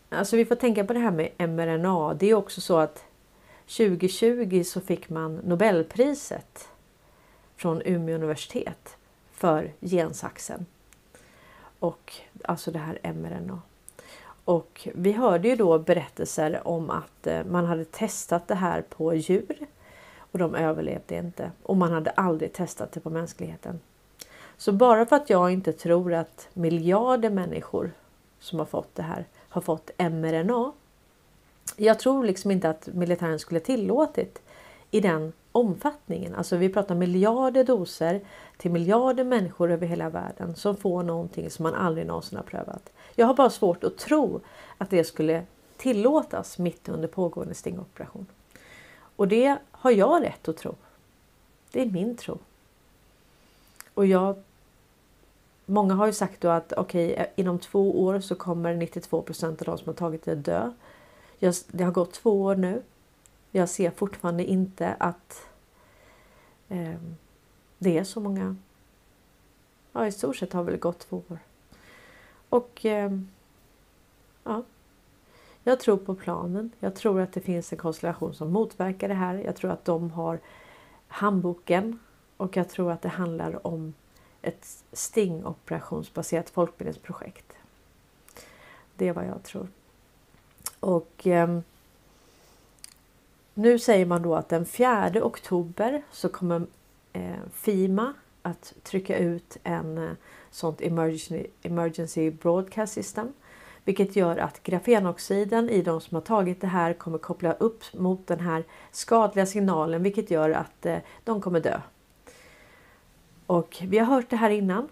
[0.08, 2.14] alltså vi får tänka på det här med mRNA.
[2.14, 3.04] Det är också så att
[3.66, 6.68] 2020 så fick man Nobelpriset
[7.56, 8.96] från Umeå universitet
[9.40, 10.66] för gensaxen.
[11.78, 13.62] Och alltså det här mRNA.
[14.44, 19.14] Och vi hörde ju då berättelser om att eh, man hade testat det här på
[19.14, 19.66] djur
[20.16, 23.80] och de överlevde inte och man hade aldrig testat det på mänskligheten.
[24.56, 27.90] Så bara för att jag inte tror att miljarder människor
[28.40, 30.72] som har fått det här har fått mRNA.
[31.76, 34.42] Jag tror liksom inte att militären skulle tillåtit
[34.90, 36.34] i den omfattningen.
[36.34, 38.20] Alltså vi pratar miljarder doser
[38.56, 42.92] till miljarder människor över hela världen som får någonting som man aldrig någonsin har prövat.
[43.14, 44.40] Jag har bara svårt att tro
[44.78, 45.42] att det skulle
[45.76, 48.26] tillåtas mitt under pågående stingoperation.
[49.16, 50.74] Och det har jag rätt att tro.
[51.72, 52.38] Det är min tro.
[53.94, 54.42] Och jag
[55.70, 59.56] Många har ju sagt då att okej, okay, inom två år så kommer 92% av
[59.56, 60.72] de som har tagit det dö.
[61.38, 62.82] Jag, det har gått två år nu.
[63.50, 65.48] Jag ser fortfarande inte att
[66.68, 67.00] eh,
[67.78, 68.56] det är så många.
[69.92, 71.38] Ja, i stort sett har väl gått två år.
[72.48, 73.18] Och eh,
[74.44, 74.62] ja,
[75.64, 76.70] jag tror på planen.
[76.78, 79.34] Jag tror att det finns en konstellation som motverkar det här.
[79.34, 80.38] Jag tror att de har
[81.08, 81.98] handboken
[82.36, 83.94] och jag tror att det handlar om
[84.42, 87.52] ett stingoperationsbaserat folkbildningsprojekt.
[88.96, 89.68] Det är vad jag tror.
[90.80, 91.60] Och eh,
[93.60, 96.66] nu säger man då att den 4 oktober så kommer
[97.12, 100.10] eh, Fima att trycka ut en eh,
[100.50, 103.32] sånt emergency, emergency broadcast system.
[103.84, 108.26] Vilket gör att grafenoxiden i de som har tagit det här kommer koppla upp mot
[108.26, 111.80] den här skadliga signalen vilket gör att eh, de kommer dö.
[113.46, 114.88] Och vi har hört det här innan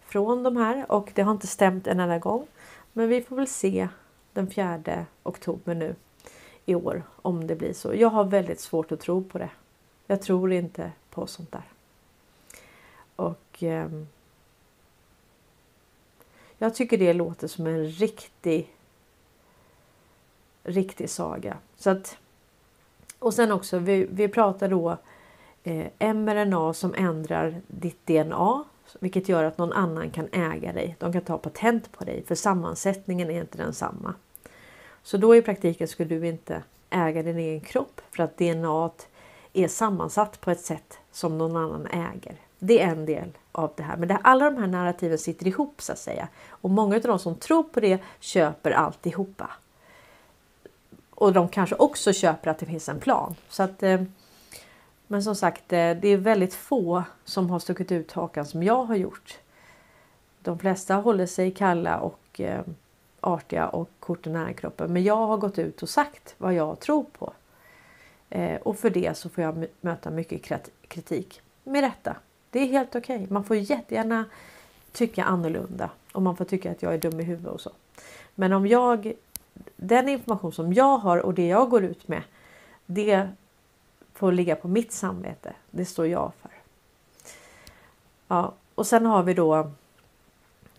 [0.00, 2.46] från de här och det har inte stämt en enda gång.
[2.92, 3.88] Men vi får väl se
[4.32, 5.94] den 4 oktober nu
[6.66, 7.94] i år om det blir så.
[7.94, 9.50] Jag har väldigt svårt att tro på det.
[10.06, 11.64] Jag tror inte på sånt där.
[13.16, 13.88] Och eh,
[16.58, 18.70] jag tycker det låter som en riktig
[20.64, 21.56] riktig saga.
[21.76, 22.16] Så att,
[23.18, 24.96] och sen också, vi, vi pratar då
[25.62, 28.64] eh, mRNA som ändrar ditt DNA
[29.00, 30.96] vilket gör att någon annan kan äga dig.
[30.98, 34.14] De kan ta patent på dig för sammansättningen är inte densamma.
[35.02, 38.90] Så då i praktiken skulle du inte äga din egen kropp för att DNA
[39.52, 42.36] är sammansatt på ett sätt som någon annan äger.
[42.58, 43.96] Det är en del av det här.
[43.96, 46.28] Men det, alla de här narrativen sitter ihop så att säga.
[46.48, 49.50] Och många av de som tror på det köper alltihopa.
[51.10, 53.34] och de kanske också köper att det finns en plan.
[53.48, 54.02] Så att, eh,
[55.06, 58.84] men som sagt, eh, det är väldigt få som har stuckit ut hakan som jag
[58.84, 59.38] har gjort.
[60.42, 62.62] De flesta håller sig kalla och eh,
[63.22, 64.92] artiga och korten nära kroppen.
[64.92, 67.32] Men jag har gått ut och sagt vad jag tror på.
[68.30, 71.40] Eh, och för det så får jag möta mycket kritik.
[71.64, 72.16] Med rätta.
[72.50, 73.16] Det är helt okej.
[73.16, 73.26] Okay.
[73.30, 74.24] Man får jättegärna
[74.92, 77.70] tycka annorlunda och man får tycka att jag är dum i huvudet och så.
[78.34, 79.14] Men om jag
[79.76, 82.22] den information som jag har och det jag går ut med.
[82.86, 83.28] Det
[84.14, 85.52] får ligga på mitt samvete.
[85.70, 86.50] Det står jag för.
[88.28, 89.70] Ja, och sen har vi då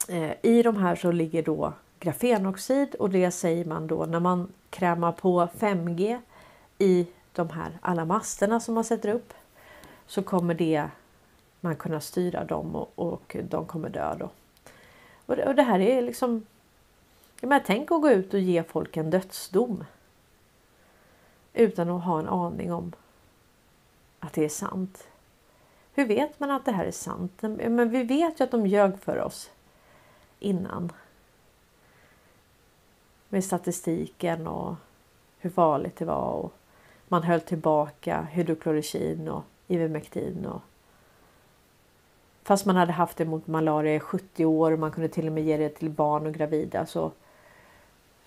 [0.07, 4.53] eh, i de här så ligger då grafenoxid och det säger man då när man
[4.69, 6.19] krämar på 5G
[6.77, 9.33] i de här alla masterna som man sätter upp
[10.07, 10.89] så kommer det
[11.59, 14.29] man kunna styra dem och, och de kommer dö då.
[15.25, 16.45] Och det, och det här är liksom
[17.41, 19.83] men tänk att gå ut och ge folk en dödsdom.
[21.53, 22.91] Utan att ha en aning om
[24.19, 25.07] att det är sant.
[25.93, 27.41] Hur vet man att det här är sant?
[27.41, 29.51] Men vi vet ju att de ljög för oss
[30.39, 30.91] innan.
[33.33, 34.75] Med statistiken och
[35.39, 36.31] hur farligt det var.
[36.31, 36.53] Och
[37.07, 40.45] man höll tillbaka hydroklorokin och Ivermectin.
[40.45, 40.61] Och
[42.43, 45.33] Fast man hade haft det mot malaria i 70 år och man kunde till och
[45.33, 47.11] med ge det till barn och gravida så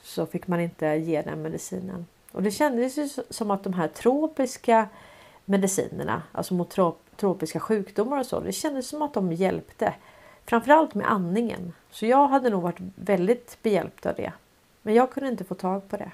[0.03, 2.07] så fick man inte ge den medicinen.
[2.33, 4.89] Och det kändes ju som att de här tropiska
[5.45, 9.95] medicinerna, alltså mot trop tropiska sjukdomar och så, det kändes som att de hjälpte.
[10.45, 11.73] Framförallt med andningen.
[11.91, 14.33] Så jag hade nog varit väldigt behjälpt av det.
[14.87, 16.13] Men jag kunde inte få tag på det.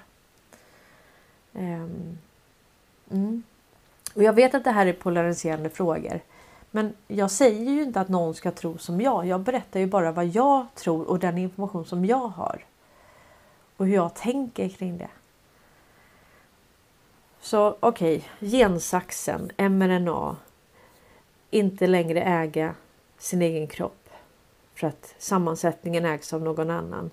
[1.55, 2.19] Ehm,
[3.11, 3.43] mm.
[4.15, 6.21] Och jag vet att det här är polariserande frågor.
[6.71, 9.27] Men jag säger ju inte att någon ska tro som jag.
[9.27, 12.65] Jag berättar ju bara vad jag tror och den information som jag har
[13.77, 15.11] och hur jag tänker kring det.
[17.41, 20.37] Så okej, okay, gensaxen, mRNA,
[21.51, 22.75] inte längre äga
[23.19, 24.09] sin egen kropp
[24.75, 27.11] för att sammansättningen ägs av någon annan.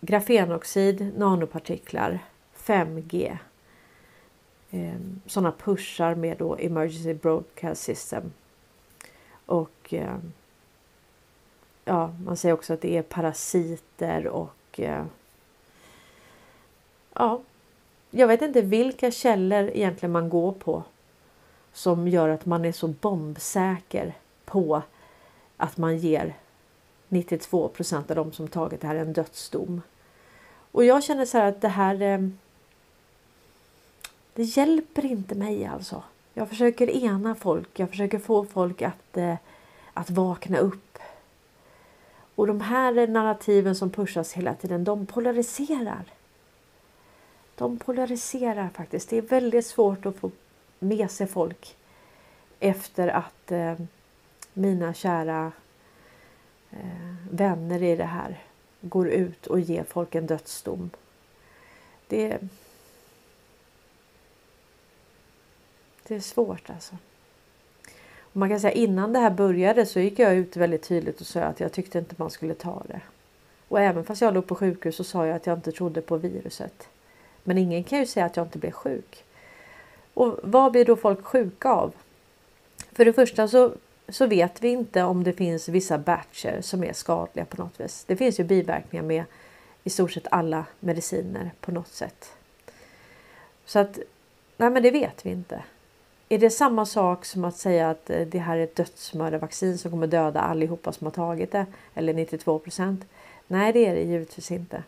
[0.00, 2.18] Grafenoxid, nanopartiklar,
[2.56, 3.38] 5G.
[4.70, 8.32] Ehm, Sådana pushar med då Emergency Broadcast System.
[9.46, 10.32] Och ehm,
[11.84, 15.04] ja, man säger också att det är parasiter och eh,
[17.14, 17.40] ja,
[18.10, 20.82] jag vet inte vilka källor egentligen man går på
[21.72, 24.82] som gör att man är så bombsäker på
[25.56, 26.34] att man ger
[27.08, 29.82] 92 procent av de som tagit det här en dödsdom.
[30.72, 32.02] Och jag känner så här att det här.
[32.02, 32.28] Eh,
[34.34, 36.02] det hjälper inte mig alltså.
[36.34, 37.78] Jag försöker ena folk.
[37.78, 39.34] Jag försöker få folk att, eh,
[39.94, 40.88] att vakna upp
[42.38, 46.04] och de här narrativen som pushas hela tiden, de polariserar.
[47.54, 49.10] De polariserar faktiskt.
[49.10, 50.30] Det är väldigt svårt att få
[50.78, 51.76] med sig folk
[52.60, 53.74] efter att eh,
[54.52, 55.52] mina kära
[56.70, 58.38] Eh, vänner i det här
[58.80, 60.90] går ut och ger folk en dödsdom.
[62.06, 62.38] Det,
[66.06, 66.96] det är svårt alltså.
[68.32, 71.40] Man kan säga innan det här började så gick jag ut väldigt tydligt och sa
[71.40, 73.00] att jag tyckte inte man skulle ta det.
[73.68, 76.16] Och även fast jag låg på sjukhus så sa jag att jag inte trodde på
[76.16, 76.88] viruset.
[77.44, 79.24] Men ingen kan ju säga att jag inte blev sjuk.
[80.14, 81.94] Och vad blir då folk sjuka av?
[82.92, 83.72] För det första så,
[84.08, 88.04] så vet vi inte om det finns vissa batcher som är skadliga på något vis.
[88.06, 89.24] Det finns ju biverkningar med
[89.84, 92.32] i stort sett alla mediciner på något sätt.
[93.64, 93.98] Så att,
[94.56, 95.62] nej men det vet vi inte.
[96.28, 99.90] Är det samma sak som att säga att eh, det här är ett dödsmördarvaccin som
[99.90, 101.66] kommer döda allihopa som har tagit det?
[101.94, 103.04] Eller 92 procent?
[103.46, 104.82] Nej, det är det givetvis inte.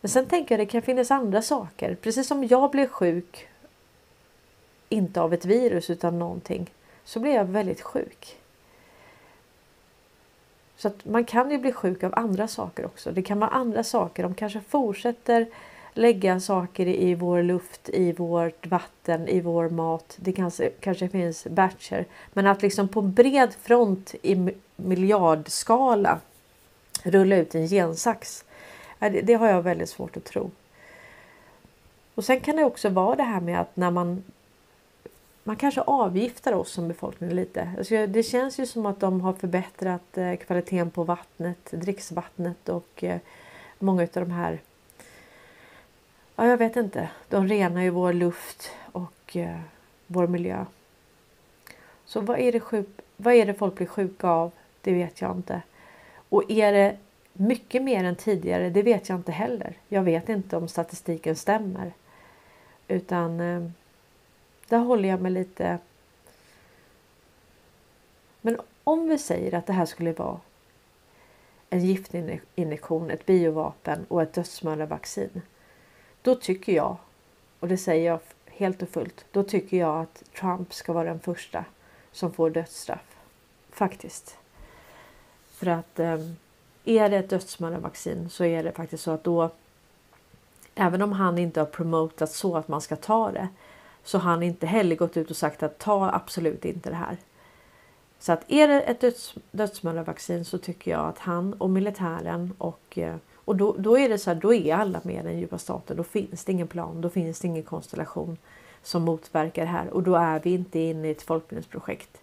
[0.00, 1.94] Men sen tänker jag att det kan finnas andra saker.
[1.94, 3.48] Precis som jag blev sjuk,
[4.88, 6.70] inte av ett virus utan någonting,
[7.06, 8.36] så blev jag väldigt sjuk.
[10.76, 13.10] Så att man kan ju bli sjuk av andra saker också.
[13.10, 14.22] Det kan vara andra saker.
[14.22, 15.46] De kanske fortsätter
[15.94, 20.16] lägga saker i vår luft, i vårt vatten, i vår mat.
[20.20, 22.04] Det kanske, kanske finns batcher.
[22.32, 26.20] Men att liksom på bred front i miljardskala
[27.02, 28.44] rulla ut en gensax.
[28.98, 30.50] Det, det har jag väldigt svårt att tro.
[32.14, 34.22] Och sen kan det också vara det här med att när man
[35.46, 37.70] man kanske avgiftar oss som befolkning lite.
[37.78, 43.04] Alltså det känns ju som att de har förbättrat eh, kvaliteten på vattnet, dricksvattnet och
[43.04, 43.18] eh,
[43.78, 44.60] många av de här
[46.36, 47.08] Ja, jag vet inte.
[47.28, 49.60] De renar ju vår luft och eh,
[50.06, 50.64] vår miljö.
[52.04, 54.50] Så vad är, det sjuk, vad är det folk blir sjuka av?
[54.80, 55.62] Det vet jag inte.
[56.28, 56.96] Och är det
[57.32, 59.76] mycket mer än tidigare, det vet jag inte heller.
[59.88, 61.92] Jag vet inte om statistiken stämmer.
[62.88, 63.40] Utan
[64.68, 65.78] där håller jag mig lite...
[68.40, 70.40] Men om vi säger att det här skulle vara
[71.70, 75.42] en giftinjektion, ett biovapen och ett dödsmördarvaccin.
[76.22, 76.96] Då tycker jag,
[77.60, 81.20] och det säger jag helt och fullt, då tycker jag att Trump ska vara den
[81.20, 81.64] första
[82.12, 83.16] som får dödsstraff.
[83.70, 84.38] Faktiskt.
[85.50, 86.36] För att ehm,
[86.84, 89.50] är det ett dödsmördarvaccin så är det faktiskt så att då
[90.78, 93.48] Även om han inte har promotat så att man ska ta det
[94.06, 97.16] så har han inte heller gått ut och sagt att ta absolut inte det här.
[98.18, 102.98] Så att är det ett döds, dödsmördarvaccin så tycker jag att han och militären och,
[102.98, 105.96] eh, och då, då är det så här, då är alla med den djupa staten.
[105.96, 108.36] Då finns det ingen plan, då finns det ingen konstellation
[108.82, 112.22] som motverkar det här och då är vi inte inne i ett folkbildningsprojekt.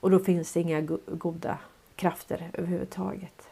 [0.00, 1.58] Och då finns det inga goda
[1.96, 3.48] krafter överhuvudtaget.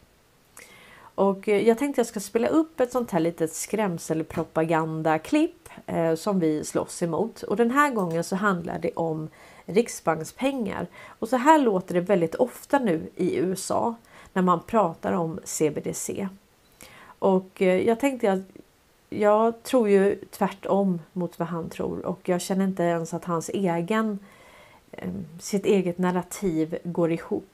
[1.14, 6.40] Och eh, jag tänkte jag ska spela upp ett sånt här litet skrämselpropagandaklipp eh, som
[6.40, 7.42] vi slåss emot.
[7.42, 9.28] Och den här gången så handlar det om
[9.66, 10.86] riksbankspengar.
[11.06, 13.94] Och så här låter det väldigt ofta nu i USA
[14.32, 16.28] när man pratar om CBDC.
[17.18, 18.40] Och eh, jag tänkte att
[19.10, 23.48] jag tror ju tvärtom mot vad han tror och jag känner inte ens att hans
[23.48, 24.18] egen
[24.92, 25.10] eh,
[25.40, 27.51] sitt eget narrativ går ihop.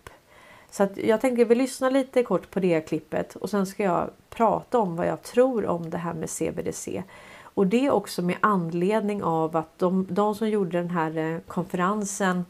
[0.71, 4.11] Så att jag tänker vi lyssnar lite kort på det klippet och sen ska jag
[4.31, 7.03] prata om vad jag tror om det här med CBDC.
[7.43, 12.45] Och det också med anledning av att de, de som gjorde den här eh, konferensen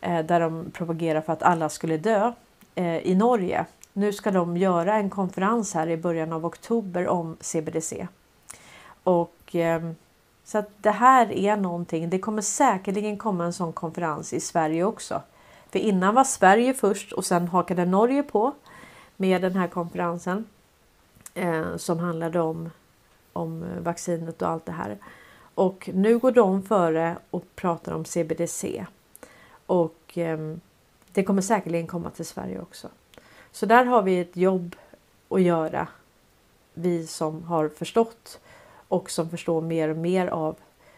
[0.00, 2.32] eh, där de propagerar för att alla skulle dö
[2.74, 3.66] eh, i Norge.
[3.92, 8.08] Nu ska de göra en konferens här i början av oktober om CBDC.
[9.02, 9.90] Och eh,
[10.44, 12.10] så att det här är någonting.
[12.10, 15.22] Det kommer säkerligen komma en sån konferens i Sverige också.
[15.70, 18.54] För innan var Sverige först och sen hakade Norge på
[19.16, 20.44] med den här konferensen
[21.34, 22.70] eh, som handlade om
[23.38, 24.98] om vaccinet och allt det här.
[25.54, 28.86] Och nu går de före och pratar om CBDC.
[29.66, 30.56] Och eh,
[31.12, 32.88] det kommer säkerligen komma till Sverige också.
[33.52, 34.76] Så där har vi ett jobb
[35.28, 35.88] att göra.
[36.74, 38.40] Vi som har förstått
[38.88, 40.56] och som förstår mer och mer av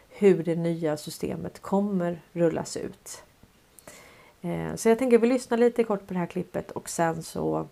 [0.08, 3.22] hur det nya systemet kommer rullas ut.
[4.42, 7.68] Eh, så jag tänker vi lyssnar lite kort på det här klippet och sen så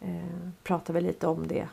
[0.00, 1.68] eh, pratar vi lite om det.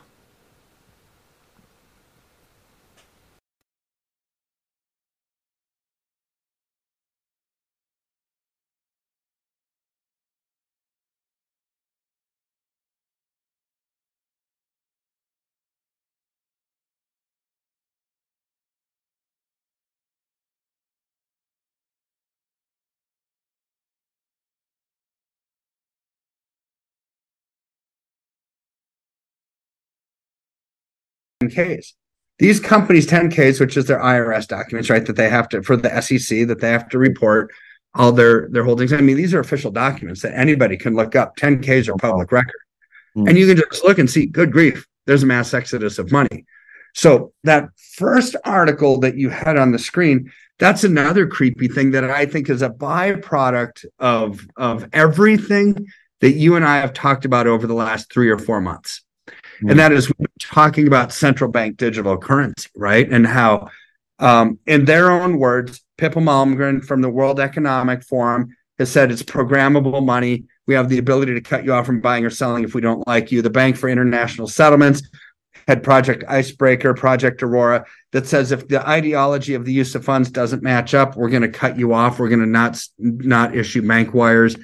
[31.50, 31.94] Ks.
[32.38, 35.04] These companies 10Ks, which is their IRS documents, right?
[35.06, 37.52] That they have to for the SEC that they have to report
[37.94, 38.92] all their their holdings.
[38.92, 41.36] I mean, these are official documents that anybody can look up.
[41.36, 42.60] 10Ks are public record.
[43.16, 43.28] Mm.
[43.28, 46.44] And you can just look and see, good grief, there's a mass exodus of money.
[46.94, 52.04] So that first article that you had on the screen, that's another creepy thing that
[52.04, 55.86] I think is a byproduct of of everything
[56.20, 59.02] that you and I have talked about over the last three or four months.
[59.56, 59.70] Mm-hmm.
[59.70, 63.08] And that is talking about central bank digital currency, right?
[63.10, 63.68] And how,
[64.18, 69.22] um, in their own words, Pippa Malmgren from the World Economic Forum has said it's
[69.22, 70.44] programmable money.
[70.66, 73.06] We have the ability to cut you off from buying or selling if we don't
[73.06, 73.42] like you.
[73.42, 75.02] The Bank for International Settlements
[75.68, 80.30] had Project Icebreaker, Project Aurora, that says if the ideology of the use of funds
[80.30, 82.18] doesn't match up, we're going to cut you off.
[82.18, 84.56] We're going to not not issue bank wires.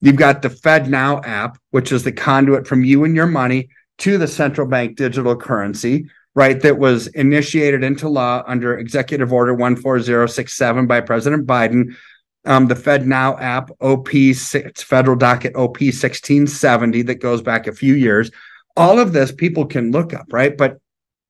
[0.00, 3.70] You've got the Fed Now app, which is the conduit from you and your money
[3.98, 6.60] to the central bank digital currency, right?
[6.60, 11.96] That was initiated into law under Executive Order 14067 by President Biden.
[12.44, 17.72] Um, the Fed Now app, OP, it's federal docket OP 1670 that goes back a
[17.72, 18.30] few years.
[18.76, 20.56] All of this people can look up, right?
[20.56, 20.78] But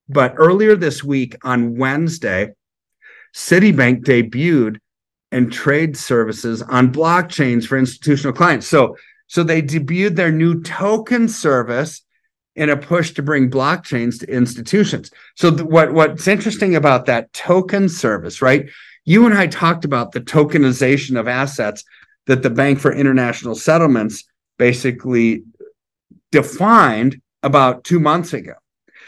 [0.08, 2.50] but earlier this week on Wednesday,
[3.34, 4.78] Citibank debuted
[5.32, 8.66] and trade services on blockchains for institutional clients.
[8.66, 8.96] So
[9.26, 12.03] so they debuted their new token service
[12.56, 15.10] in a push to bring blockchains to institutions.
[15.36, 18.68] So th- what what's interesting about that token service, right?
[19.04, 21.84] You and I talked about the tokenization of assets
[22.26, 24.24] that the Bank for International Settlements
[24.58, 25.42] basically
[26.32, 28.54] defined about 2 months ago.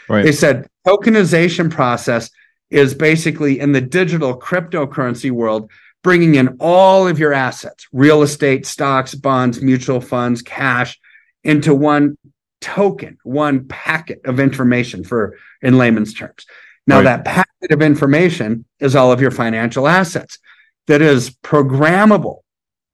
[0.07, 0.23] Right.
[0.23, 2.29] They said tokenization process
[2.69, 5.71] is basically in the digital cryptocurrency world
[6.03, 10.99] bringing in all of your assets, real estate, stocks, bonds, mutual funds, cash
[11.43, 12.17] into one
[12.61, 16.45] token, one packet of information for in layman's terms.
[16.85, 17.03] Now, Right.
[17.03, 20.39] that packet of information is all of your financial assets
[20.87, 22.39] that is programmable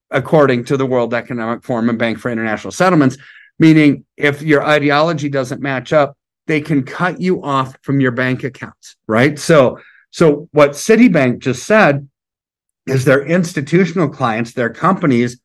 [0.09, 3.17] according to the World Economic Forum and Bank for International Settlements,
[3.59, 8.43] meaning if your ideology doesn't match up, they can cut you off from your bank
[8.43, 9.39] accounts, right?
[9.39, 9.79] So,
[10.11, 12.07] so what Citibank just said
[12.85, 15.39] is their institutional clients, their companies,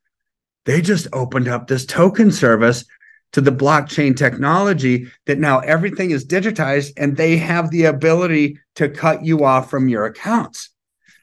[0.65, 2.85] they just opened up this token service
[3.33, 8.89] to the blockchain technology that now everything is digitized and they have the ability to
[8.89, 10.71] cut you off from your accounts.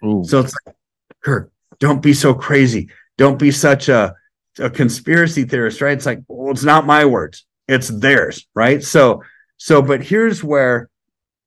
[0.03, 0.23] Ooh.
[0.25, 0.75] So it's like,
[1.21, 2.89] Kurt, don't be so crazy.
[3.17, 4.13] Don't be such a,
[4.59, 5.97] a conspiracy theorist, right?
[5.97, 8.83] It's like, well, it's not my words, it's theirs, right?
[8.83, 9.23] So,
[9.57, 10.89] so, but here's where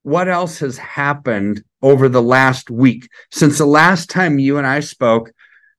[0.02, 4.80] what else has happened over the last week since the last time you and I
[4.80, 5.32] spoke?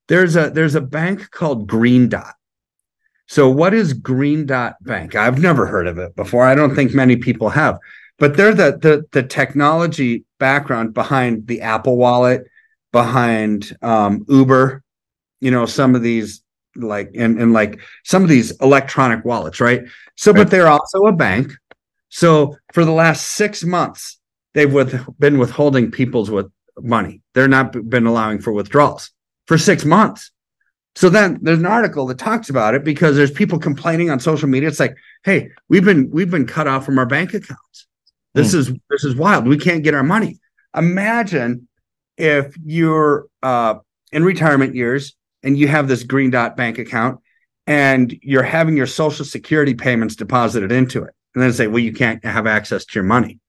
[0.07, 2.35] There's a there's a bank called Green Dot.
[3.29, 5.13] So, what is Green Dot Bank?
[5.13, 6.45] I've never heard of it before.
[6.45, 7.77] I don't think many people have,
[8.17, 12.47] but they're the the, the technology background behind the Apple Wallet,
[12.91, 14.81] behind um, Uber,
[15.41, 16.41] you know, some of these
[16.75, 19.83] like and, and like some of these electronic wallets, right?
[20.15, 21.51] So, but they're also a bank.
[22.09, 24.19] So for the last six months,
[24.55, 27.21] they've with, been withholding people's with money.
[27.35, 29.11] They're not been allowing for withdrawals
[29.45, 30.31] for six months.
[30.99, 34.49] So then there's an article that talks about it because there's people complaining on social
[34.49, 34.67] media.
[34.67, 37.87] It's like, hey, we've been we've been cut off from our bank accounts.
[38.33, 39.47] This is this is wild.
[39.47, 40.39] We can't get our money.
[40.75, 41.69] Imagine
[42.17, 43.75] if you're uh,
[44.11, 47.21] in retirement years and you have this green dot bank account
[47.65, 51.93] and you're having your social security payments deposited into it and then say well you
[51.93, 53.39] can't have access to your money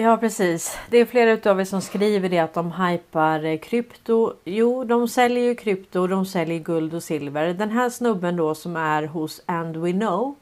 [0.00, 0.78] Ja precis.
[0.90, 4.32] Det är flera utav er som skriver det att de hypar eh, krypto.
[4.44, 7.54] Jo, de säljer ju krypto, de säljer guld och silver.
[7.54, 10.34] Den här snubben då som är hos And We Know.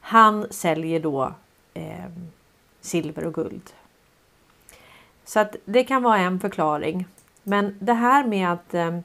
[0.00, 1.34] Han säljer då
[1.74, 2.10] eh,
[2.80, 3.70] silver och guld.
[5.24, 7.06] Så att det kan vara en förklaring.
[7.42, 8.98] Men det här med att, eh,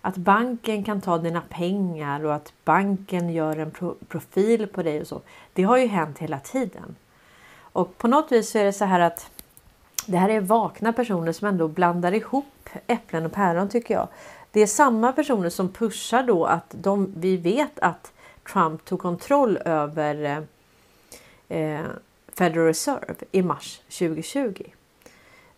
[0.00, 5.00] att banken kan ta dina pengar och att banken gör en pro profil på dig
[5.00, 5.20] och så.
[5.52, 6.96] Det har ju hänt hela tiden.
[7.72, 9.30] Och på något vis så är det så här att
[10.06, 14.08] det här är vakna personer som ändå blandar ihop äpplen och päron tycker jag.
[14.50, 18.12] Det är samma personer som pushar då att de, vi vet att
[18.52, 20.44] Trump tog kontroll över
[21.48, 21.86] eh, eh
[22.34, 24.62] Federal Reserve i mars 2020.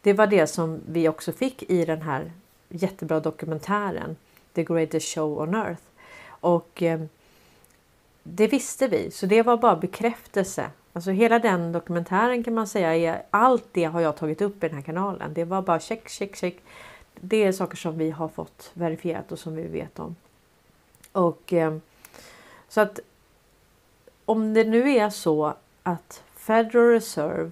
[0.00, 2.32] Det var det som vi också fick i den här
[2.68, 4.16] jättebra dokumentären
[4.54, 5.82] The Greatest Show on Earth.
[6.26, 7.00] Och eh,
[8.22, 10.70] det visste vi, så det var bara bekräftelse.
[10.92, 14.68] Alltså hela den dokumentären kan man säga är allt det har jag tagit upp i
[14.68, 15.34] den här kanalen.
[15.34, 16.56] Det var bara check, check, check.
[17.14, 20.16] Det är saker som vi har fått verifierat och som vi vet om.
[21.12, 21.80] Och ehm,
[22.68, 23.00] så att
[24.24, 27.50] om det nu är så att Federal Reserve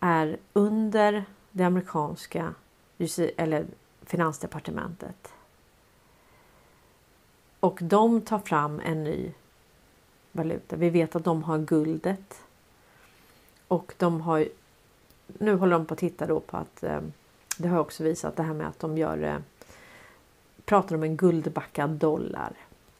[0.00, 2.54] är under det amerikanska
[3.36, 3.66] eller
[4.02, 5.34] finansdepartementet
[7.60, 9.32] och de tar fram en ny
[10.32, 10.76] valuta.
[10.76, 12.42] Vi vet att de har guldet.
[13.68, 14.48] Och de har
[15.38, 17.00] nu håller de på att titta då på att eh,
[17.58, 19.38] det har också visat det här med att de gör eh,
[20.64, 22.52] pratar om en guldbackad dollar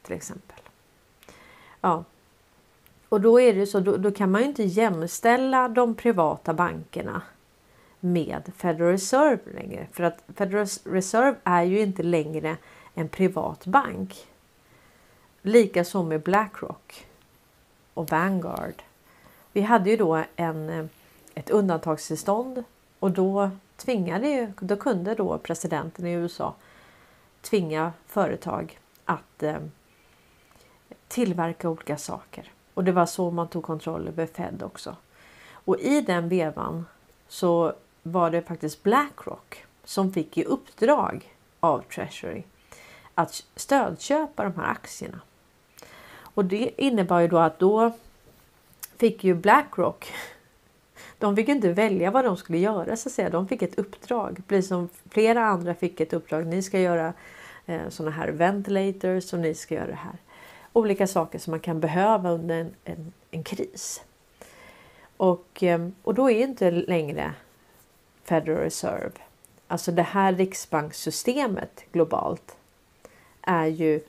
[0.02, 0.56] till exempel.
[1.80, 2.04] Ja.
[3.08, 7.22] Och då är det så då, då kan man ju inte jämställa de privata bankerna
[8.00, 12.56] med Federal Reserve längre för att Federal Reserve är ju inte längre
[12.94, 14.26] en privat bank.
[15.42, 17.06] Likaså med Blackrock
[17.94, 18.82] och Vanguard.
[19.52, 20.90] Vi hade ju då en,
[21.34, 22.64] ett undantagstillstånd
[22.98, 26.54] och då tvingade ju, då kunde då presidenten i USA
[27.42, 29.56] tvinga företag att eh,
[31.08, 32.52] tillverka olika saker.
[32.74, 34.96] Och det var så man tog kontroll över Fed också.
[35.52, 36.86] Och i den vevan
[37.28, 42.42] så var det faktiskt Blackrock som fick i uppdrag av Treasury
[43.14, 45.20] att stödköpa de här aktierna.
[46.34, 47.92] Och det innebar ju då att då
[48.96, 50.12] fick ju Blackrock
[51.20, 53.30] de fick inte välja vad de skulle göra så att säga.
[53.30, 54.42] De fick ett uppdrag.
[54.48, 56.46] Precis som flera andra fick ett uppdrag.
[56.46, 57.12] Ni ska göra
[57.66, 60.18] eh, sådana här ventilators och ni ska göra det här.
[60.72, 64.02] Olika saker som man kan behöva under en, en, en kris.
[65.16, 67.34] Och, eh, och då är inte längre
[68.24, 69.12] Federal Reserve,
[69.68, 72.56] alltså det här riksbankssystemet globalt
[73.42, 74.00] är ju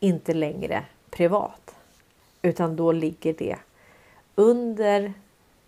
[0.00, 1.74] inte längre privat.
[2.42, 3.56] Utan då ligger det
[4.34, 5.12] under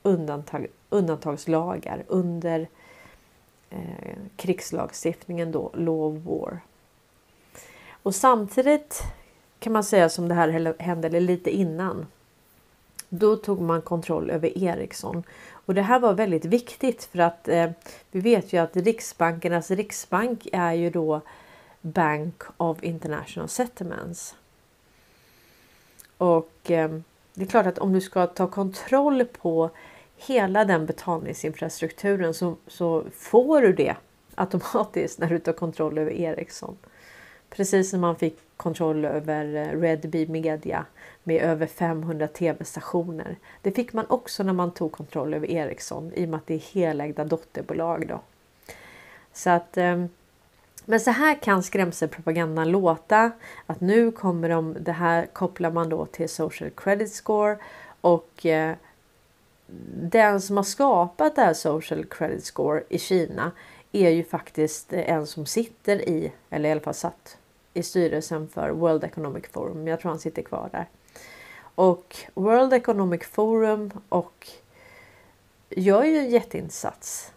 [0.02, 2.68] undantag, undantagslagar, under
[3.70, 6.60] eh, krigslagstiftningen då, law of war.
[8.02, 9.02] Och samtidigt
[9.58, 12.06] kan man säga som det här hände lite innan.
[13.08, 15.22] Då tog man kontroll över Ericsson
[15.66, 17.70] och det här var väldigt viktigt för att eh,
[18.10, 21.20] vi vet ju att Riksbankernas riksbank är ju då
[21.80, 24.34] Bank of International Settlements.
[26.24, 26.90] Och eh,
[27.34, 29.70] det är klart att om du ska ta kontroll på
[30.16, 33.96] hela den betalningsinfrastrukturen så, så får du det
[34.34, 36.76] automatiskt när du tar kontroll över Ericsson.
[37.50, 40.86] Precis som man fick kontroll över eh, Red Bee Media
[41.22, 43.36] med över 500 tv-stationer.
[43.62, 46.54] Det fick man också när man tog kontroll över Ericsson i och med att det
[46.54, 48.08] är helägda dotterbolag.
[48.08, 48.20] Då.
[49.32, 50.08] Så att, ehm,
[50.84, 53.30] men så här kan skrämselpropagandan låta.
[53.66, 57.58] Att nu kommer de, det här kopplar man då till social credit score
[58.00, 58.74] och eh,
[59.94, 63.52] den som har skapat det här social credit score i Kina
[63.92, 67.38] är ju faktiskt en som sitter i, eller i alla fall satt
[67.74, 69.88] i styrelsen för World Economic Forum.
[69.88, 70.88] Jag tror han sitter kvar där.
[71.74, 74.48] Och World Economic Forum och
[75.70, 77.32] gör ju en jätteinsats.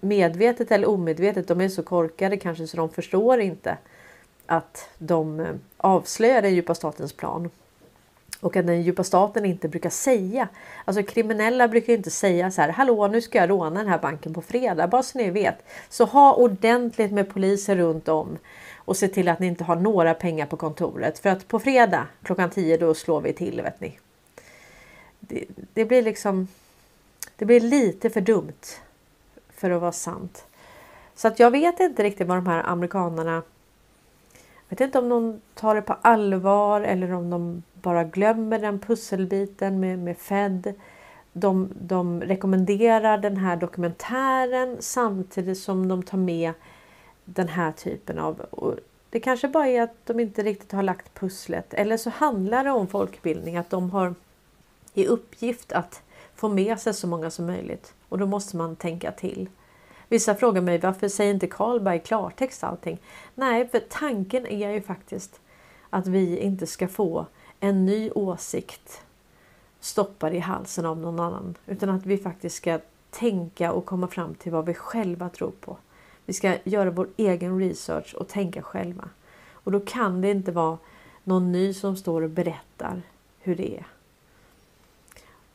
[0.00, 3.76] Medvetet eller omedvetet, de är så korkade kanske så de förstår inte
[4.46, 7.50] att de eh, avslöjar den djupa statens plan.
[8.40, 10.48] Och att den djupa staten inte brukar säga.
[10.84, 12.68] Alltså kriminella brukar inte säga så här.
[12.68, 14.88] Hallå nu ska jag råna den här banken på fredag.
[14.88, 15.58] Bara så ni vet.
[15.88, 18.38] Så ha ordentligt med poliser runt om.
[18.76, 21.18] Och se till att ni inte har några pengar på kontoret.
[21.18, 23.98] För att på fredag klockan 10 då slår vi till vet ni.
[25.20, 26.48] Det, det blir liksom.
[27.36, 28.80] Det blir lite för dumt.
[29.58, 30.46] För att vara sant.
[31.14, 33.42] Så att jag vet inte riktigt vad de här amerikanarna
[34.68, 39.80] vet inte om de tar det på allvar eller om de bara glömmer den pusselbiten
[39.80, 40.74] med, med Fed.
[41.32, 46.52] De, de rekommenderar den här dokumentären samtidigt som de tar med
[47.24, 48.42] den här typen av...
[49.10, 51.74] det kanske bara är att de inte riktigt har lagt pusslet.
[51.74, 54.14] Eller så handlar det om folkbildning, att de har
[54.94, 56.02] i uppgift att
[56.38, 57.94] få med sig så många som möjligt.
[58.08, 59.48] Och då måste man tänka till.
[60.08, 62.98] Vissa frågar mig varför säger inte Karlberg klartext allting?
[63.34, 65.40] Nej, för tanken är ju faktiskt
[65.90, 67.26] att vi inte ska få
[67.60, 69.02] en ny åsikt
[69.80, 71.54] stoppad i halsen av någon annan.
[71.66, 72.78] Utan att vi faktiskt ska
[73.10, 75.76] tänka och komma fram till vad vi själva tror på.
[76.24, 79.08] Vi ska göra vår egen research och tänka själva.
[79.50, 80.78] Och då kan det inte vara
[81.24, 83.02] någon ny som står och berättar
[83.38, 83.86] hur det är.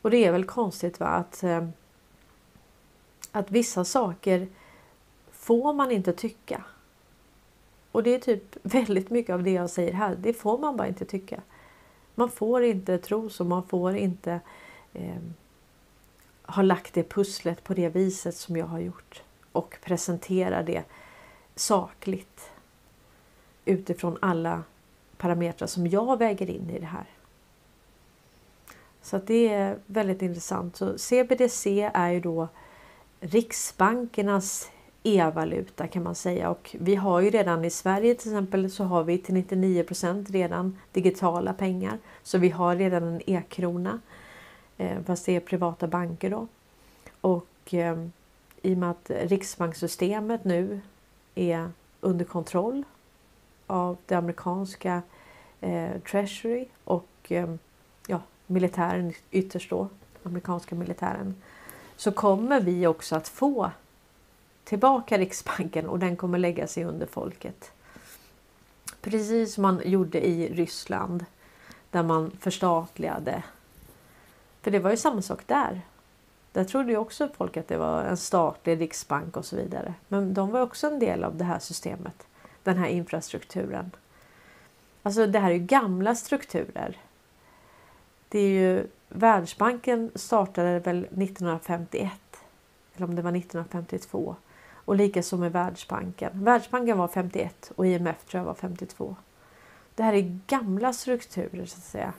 [0.04, 1.06] Och det är väl konstigt va?
[1.06, 1.68] att eh,
[3.32, 4.48] att vissa saker
[5.32, 6.64] får man inte tycka.
[7.92, 10.16] Och det är typ väldigt mycket av det jag säger här.
[10.20, 11.40] Det får man bara inte tycka.
[12.14, 14.40] Man får inte tro så, man får inte
[14.92, 15.22] eh,
[16.42, 20.84] ha lagt det pusslet på det viset som jag har gjort och presentera det
[21.54, 22.50] sakligt
[23.64, 24.62] utifrån alla
[25.16, 27.06] parametrar som jag väger in i det här.
[29.04, 30.76] Så det är väldigt intressant.
[30.76, 32.48] Så CBDC är ju då
[33.20, 34.70] Riksbankernas
[35.02, 39.04] e-valuta kan man säga och vi har ju redan i Sverige till exempel så har
[39.04, 39.84] vi till 99
[40.28, 41.98] redan digitala pengar.
[42.22, 44.00] Så vi har redan en e-krona
[44.76, 46.46] eh, fast det är privata banker då.
[47.20, 48.06] Och eh,
[48.62, 50.80] i och med att riksbankssystemet nu
[51.34, 52.84] är under kontroll
[53.66, 55.02] av det amerikanska
[55.60, 57.54] eh, Treasury och eh,
[58.06, 59.88] ja, militären ytterst då,
[60.22, 61.34] amerikanska militären
[61.96, 63.70] så kommer vi också att få
[64.64, 67.72] tillbaka Riksbanken och den kommer lägga sig under folket.
[69.00, 71.24] Precis som man gjorde i Ryssland
[71.90, 73.42] där man förstatligade.
[74.62, 75.80] För det var ju samma sak där.
[76.52, 79.94] Där trodde ju också folk att det var en statlig riksbank och så vidare.
[80.08, 82.26] Men de var också en del av det här systemet.
[82.62, 83.90] Den här infrastrukturen.
[85.02, 86.98] Alltså det här är ju gamla strukturer.
[88.34, 92.10] Det är ju Världsbanken startade väl 1951
[92.96, 94.36] eller om det var 1952
[94.72, 96.44] och likaså med Världsbanken.
[96.44, 99.16] Världsbanken var 51 och IMF tror jag var 52.
[99.94, 102.12] Det här är gamla strukturer så att säga.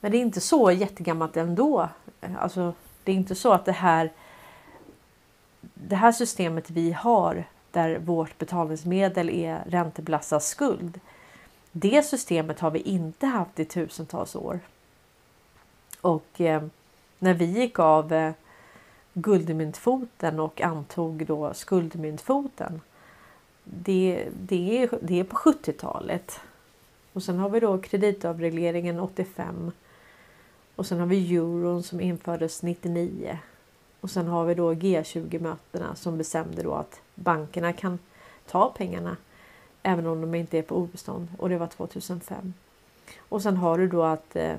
[0.00, 1.88] Men det är inte så jättegammalt ändå.
[2.38, 2.74] Alltså,
[3.04, 4.12] det är inte så att det här
[5.74, 11.00] det här systemet vi har där vårt betalningsmedel är räntebelastad skuld.
[11.72, 14.60] Det systemet har vi inte haft i tusentals år.
[16.02, 16.62] Och eh,
[17.18, 18.32] när vi gick av eh,
[19.12, 22.80] guldmyntfoten och antog då skuldmyntfoten.
[23.64, 26.40] det, det, är, det är på 70-talet.
[27.12, 29.72] Och sen har vi då kreditavregleringen 85.
[30.76, 33.38] Och sen har vi euron som infördes 99.
[34.00, 37.98] Och sen har vi då G20-mötena som bestämde då att bankerna kan
[38.46, 39.16] ta pengarna
[39.82, 42.54] även om de inte är på obestånd och det var 2005.
[43.18, 44.56] Och sen har du då att eh,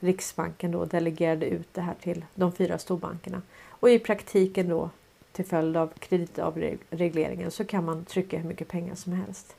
[0.00, 4.90] Riksbanken då delegerade ut det här till de fyra storbankerna och i praktiken då
[5.32, 9.56] till följd av kreditavregleringen så kan man trycka hur mycket pengar som helst.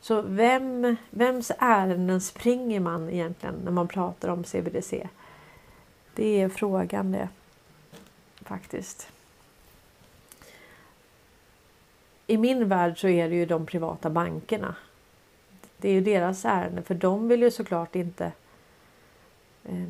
[0.00, 5.08] Så vem, vems ärenden springer man egentligen när man pratar om CBDC?
[6.14, 7.28] Det är frågan det
[8.40, 9.08] faktiskt.
[12.26, 14.74] I min värld så är det ju de privata bankerna.
[15.76, 18.32] Det är ju deras ärende för de vill ju såklart inte
[19.64, 19.86] eh,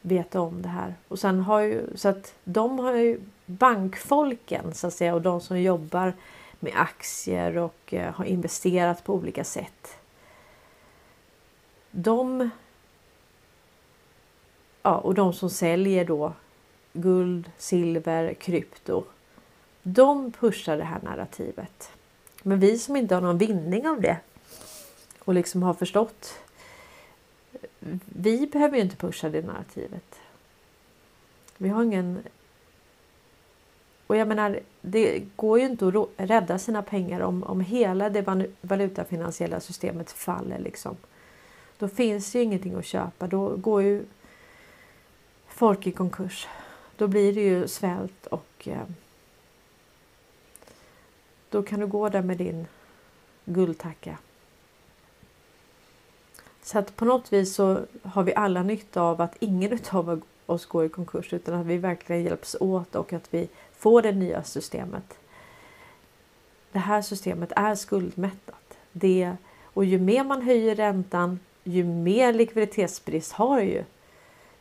[0.00, 0.94] veta om det här.
[1.08, 5.40] Och sen har ju så att de har ju bankfolken så att säga och de
[5.40, 6.12] som jobbar
[6.60, 9.98] med aktier och eh, har investerat på olika sätt.
[11.90, 12.50] De
[14.82, 16.32] ja, och de som säljer då
[16.92, 19.04] guld, silver, krypto.
[19.82, 21.90] De pushar det här narrativet.
[22.42, 24.16] Men vi som inte har någon vinning av det
[25.18, 26.40] och liksom har förstått.
[28.04, 30.20] Vi behöver ju inte pusha det narrativet.
[31.56, 32.22] Vi har ingen.
[34.06, 38.48] Och jag menar, det går ju inte att rädda sina pengar om, om hela det
[38.60, 40.96] valutafinansiella systemet faller liksom.
[41.78, 43.26] Då finns det ju ingenting att köpa.
[43.26, 44.04] Då går ju
[45.48, 46.48] folk i konkurs.
[46.96, 48.86] Då blir det ju svält och eh,
[51.50, 52.66] då kan du gå där med din
[53.44, 54.18] guldtacka.
[56.68, 60.66] Så att på något vis så har vi alla nytta av att ingen av oss
[60.66, 64.42] går i konkurs utan att vi verkligen hjälps åt och att vi får det nya
[64.42, 65.18] systemet.
[66.72, 68.78] Det här systemet är skuldmättat.
[68.92, 73.84] Det, och ju mer man höjer räntan, ju mer likviditetsbrist har ju.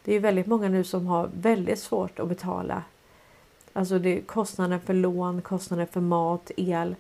[0.04, 2.84] Det är väldigt många nu som har väldigt svårt att betala.
[3.74, 6.96] Alltså det är kostnaden för lån, kostnaden för mat, el.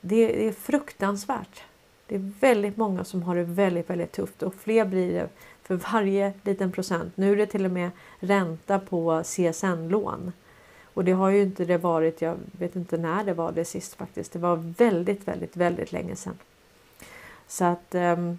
[0.00, 1.62] Det, det är fruktansvärt.
[2.08, 5.28] Det är väldigt många som har det väldigt, väldigt tufft och fler blir det
[5.62, 7.16] för varje liten procent.
[7.16, 7.90] Nu är det till och med
[8.20, 10.32] ränta på CSN-lån.
[10.94, 13.94] Och det har ju inte det varit, jag vet inte när det var det sist
[13.94, 14.32] faktiskt.
[14.32, 16.38] Det var väldigt, väldigt, väldigt länge sedan.
[17.46, 18.38] Så att ehm,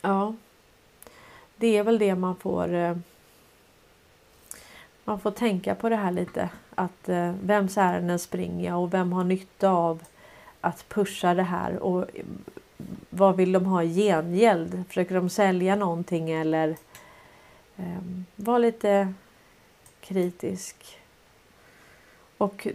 [0.00, 0.34] ja,
[1.56, 2.96] det är väl det man får eh,
[5.04, 6.48] man får tänka på det här lite.
[6.74, 10.02] Att eh, vems ärenden springer jag och vem har nytta av
[10.64, 12.06] att pusha det här och
[13.10, 14.84] vad vill de ha i gengäld?
[14.88, 16.76] Försöker de sälja någonting eller
[17.76, 18.02] eh,
[18.36, 19.12] var lite
[20.00, 20.98] kritisk.
[22.38, 22.66] Och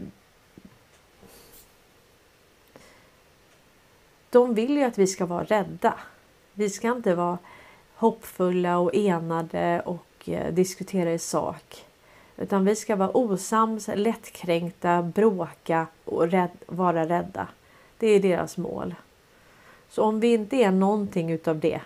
[4.30, 5.94] de vill ju att vi ska vara rädda.
[6.54, 7.38] Vi ska inte vara
[7.96, 11.86] hoppfulla och enade och eh, diskutera i sak.
[12.38, 17.48] Utan vi ska vara osams, lättkränkta, bråka och rädd, vara rädda.
[18.00, 18.96] Det är deras mål.
[19.90, 21.82] Så om vi inte är någonting utav det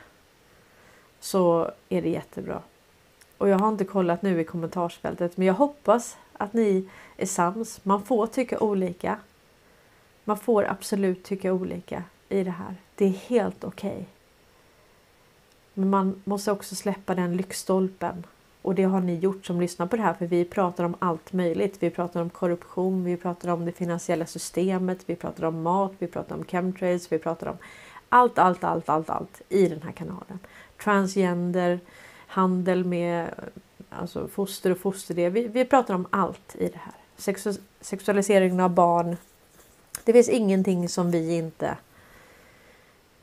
[1.20, 2.62] så är det jättebra.
[3.38, 7.86] Och jag har inte kollat nu i kommentarsfältet men jag hoppas att ni är sams.
[7.86, 9.20] Man får tycka olika.
[10.24, 12.76] Man får absolut tycka olika i det här.
[12.96, 13.92] Det är helt okej.
[13.92, 14.06] Okay.
[15.74, 18.26] Men man måste också släppa den lyktstolpen
[18.64, 21.34] och det har ni gjort som lyssnar på det här för vi pratar om allt
[21.34, 21.78] möjligt.
[21.80, 26.08] Vi pratar om korruption, vi pratar om det finansiella systemet, vi pratar om mat, vi
[26.08, 27.58] pratar om chemtrails, vi pratar om
[28.10, 30.40] allt, allt, allt, allt, allt i den här kanalen.
[30.84, 31.80] Transgender,
[32.28, 33.34] handel med
[33.90, 35.30] alltså foster och foster.
[35.30, 36.96] Vi, vi pratar om allt i det här.
[37.18, 39.18] Sexu sexualiseringen av barn.
[40.04, 41.78] Det finns ingenting som vi inte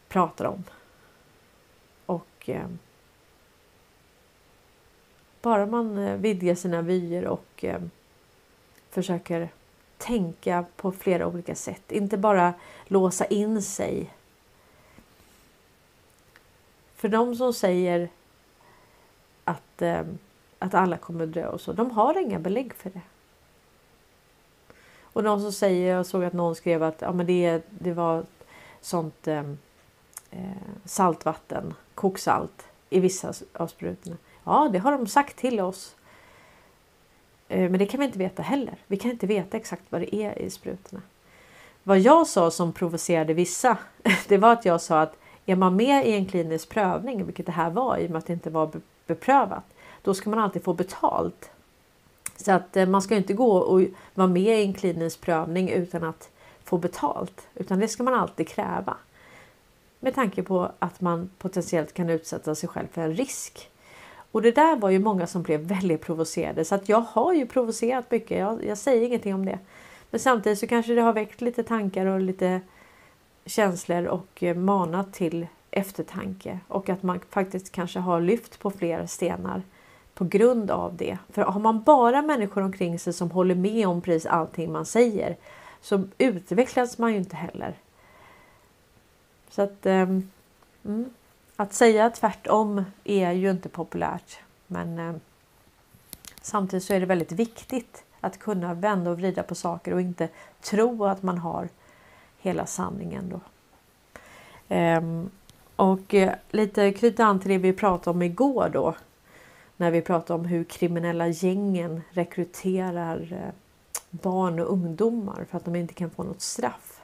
[0.09, 0.65] pratar om.
[2.07, 2.67] Och eh,
[5.43, 7.81] bara man eh, vidgar sina vyer och eh,
[8.91, 9.49] försöker
[9.99, 11.93] tänka på flera olika sätt.
[11.93, 12.55] Inte bara
[12.87, 14.11] låsa in sig.
[16.95, 18.09] För de som säger
[19.45, 20.03] att, eh,
[20.59, 23.01] att alla kommer dö och så, de har inga belägg för det.
[25.13, 28.25] Och de som säger, jag såg att någon skrev att ja, men det, det var
[28.81, 29.51] sånt eh,
[30.31, 30.51] eh
[30.85, 34.17] saltvatten, koksalt i vissa av sprutorna.
[34.51, 35.95] Ja, det har de sagt till oss.
[37.49, 38.75] Eh, men det kan vi inte veta heller.
[38.87, 41.03] Vi kan inte veta exakt vad det är i sprutorna.
[41.83, 43.79] Vad jag sa som provocerade vissa,
[44.29, 47.53] det var att jag sa att är man med i en klinisk prövning, vilket det
[47.53, 48.71] här var i och med att det inte var
[49.07, 49.65] beprövat,
[50.03, 51.51] då ska man alltid få betalt.
[52.37, 53.83] Så att eh, man ska inte gå och
[54.15, 56.31] vara med i en klinisk prövning utan att
[56.65, 58.97] få betalt utan det ska man alltid kräva.
[60.01, 63.71] Med tanke på att man potentiellt kan utsätta sig själv för en risk.
[64.33, 67.47] Och det där var ju många som blev väldigt provocerade så att jag har ju
[67.47, 68.39] provocerat mycket.
[68.39, 69.59] Jag, jag säger ingenting om det.
[70.11, 72.61] Men samtidigt så kanske det har väckt lite tankar och lite
[73.47, 79.07] känslor och eh, manat till eftertanke och att man faktiskt kanske har lyft på fler
[79.07, 79.63] stenar
[80.15, 81.19] på grund av det.
[81.29, 85.37] För har man bara människor omkring sig som håller med om precis allting man säger
[85.81, 87.75] så utvecklas man ju inte heller.
[89.51, 90.31] Så att um,
[90.85, 91.11] mm,
[91.61, 94.39] att säga tvärtom är ju inte populärt.
[94.67, 95.15] Men eh,
[96.41, 100.29] samtidigt så är det väldigt viktigt att kunna vända och vrida på saker och inte
[100.61, 101.69] tro att man har
[102.39, 103.29] hela sanningen.
[103.29, 103.41] Då.
[104.69, 105.31] Ehm,
[105.77, 108.95] och eh, lite knyta an till det vi pratade om igår då.
[109.77, 113.55] När vi pratade om hur kriminella gängen rekryterar eh,
[114.11, 117.01] barn och ungdomar för att de inte kan få något straff.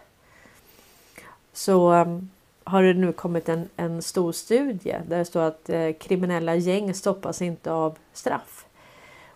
[1.52, 2.28] Så ehm,
[2.68, 6.94] har det nu kommit en, en stor studie där det står att eh, kriminella gäng
[6.94, 8.66] stoppas inte av straff.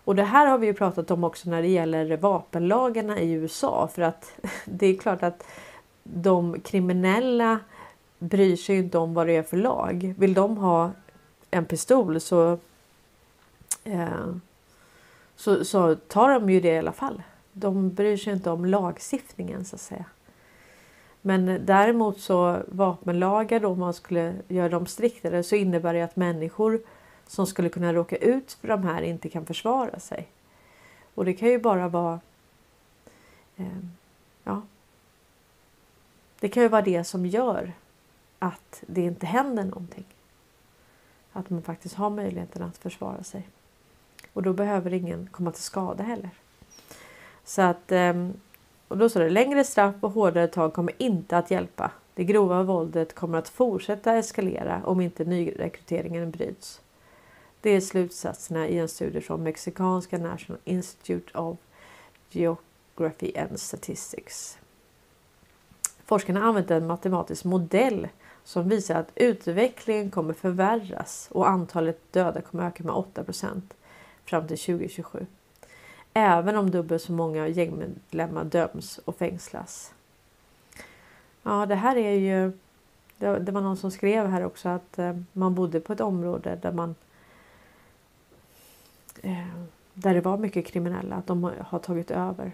[0.03, 3.89] Och det här har vi ju pratat om också när det gäller vapenlagarna i USA
[3.93, 4.33] för att
[4.65, 5.43] det är klart att
[6.03, 7.59] de kriminella
[8.19, 10.15] bryr sig inte om vad det är för lag.
[10.17, 10.91] Vill de ha
[11.51, 12.57] en pistol så,
[13.83, 14.35] eh,
[15.35, 17.23] så, så tar de ju det i alla fall.
[17.53, 20.05] De bryr sig inte om lagstiftningen så att säga.
[21.21, 26.15] Men däremot så vapenlagar då om man skulle göra dem striktare så innebär det att
[26.15, 26.81] människor
[27.27, 30.27] som skulle kunna råka ut för de här inte kan försvara sig.
[31.15, 32.19] Och det kan ju bara vara
[33.57, 33.65] eh,
[34.43, 34.61] ja,
[36.39, 37.73] det kan ju vara det som gör
[38.39, 40.05] att det inte händer någonting.
[41.33, 43.47] Att man faktiskt har möjligheten att försvara sig.
[44.33, 46.29] Och då behöver ingen komma till skada heller.
[47.43, 48.29] Så att eh,
[48.91, 51.91] och då står det längre straff och hårdare tag kommer inte att hjälpa.
[52.13, 56.81] Det grova våldet kommer att fortsätta eskalera om inte nyrekryteringen bryts.
[57.61, 61.57] Det är slutsatserna i en studie från mexikanska National Institute of
[62.29, 64.57] Geography and Statistics.
[66.05, 68.07] Forskarna har använt en matematisk modell
[68.43, 73.61] som visar att utvecklingen kommer förvärras och antalet döda kommer öka med 8%
[74.25, 75.25] fram till 2027.
[76.13, 79.93] Även om dubbelt så många gängmedlemmar döms och fängslas.
[81.43, 82.51] Ja, det här är ju.
[83.17, 86.71] Det, var någon som skrev här också att eh, man bodde på ett område där
[86.71, 86.95] man
[89.21, 89.47] eh,
[89.93, 92.51] där det var mycket kriminella, att de har tagit över.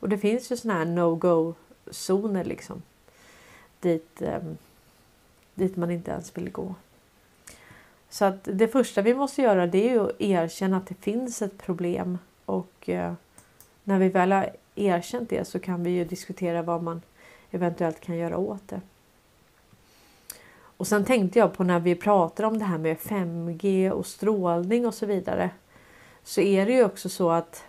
[0.00, 1.54] Och det finns ju såna här no-go
[1.90, 2.82] zoner liksom.
[3.80, 4.42] Dit, eh,
[5.54, 6.74] dit man inte ens vill gå.
[8.10, 11.42] Så att det första vi måste göra det är ju att erkänna att det finns
[11.42, 12.18] ett problem
[12.48, 13.12] och eh,
[13.84, 17.02] när vi väl har erkänt det så kan vi ju diskutera vad man
[17.50, 18.80] eventuellt kan göra åt det.
[20.50, 24.86] Och sen tänkte jag på när vi pratar om det här med 5G och strålning
[24.86, 25.50] och så vidare
[26.24, 27.64] så är det ju också så att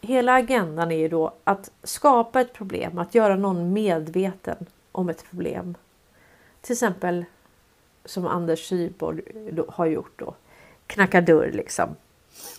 [0.00, 5.24] hela agendan är ju då att skapa ett problem, att göra någon medveten om ett
[5.30, 5.74] problem.
[6.60, 7.24] Till exempel
[8.04, 9.22] som Anders Syborg
[9.68, 10.34] har gjort då.
[10.86, 11.96] Knacka dörr liksom.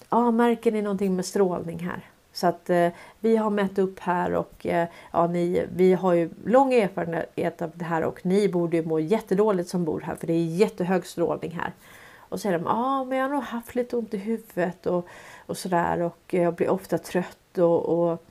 [0.10, 2.10] Ja, märker ni någonting med strålning här?
[2.34, 6.30] Så att eh, vi har mätt upp här och eh, ja, ni, vi har ju
[6.46, 10.28] lång erfarenhet av det här och ni borde ju må jättedåligt som bor här för
[10.28, 11.74] det är jättehög strålning här.
[12.18, 14.86] Och så säger de, ja ah, men jag har nog haft lite ont i huvudet
[14.86, 15.08] och,
[15.46, 18.24] och sådär och jag blir ofta trött och, och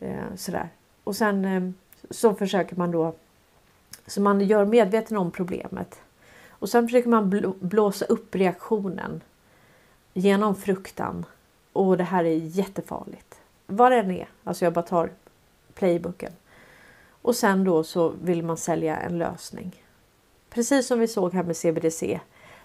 [0.00, 0.68] eh, sådär.
[1.04, 1.70] Och sen eh,
[2.10, 3.14] så försöker man då,
[4.06, 6.00] så man gör medveten om problemet.
[6.48, 9.20] Och sen försöker man blåsa upp reaktionen
[10.18, 11.24] genom fruktan.
[11.72, 13.40] Och det här är jättefarligt.
[13.66, 15.10] Vad det än är, alltså jag bara tar
[15.74, 16.32] playbooken.
[17.22, 19.82] Och sen då så vill man sälja en lösning.
[20.50, 22.20] Precis som vi såg här med CBDC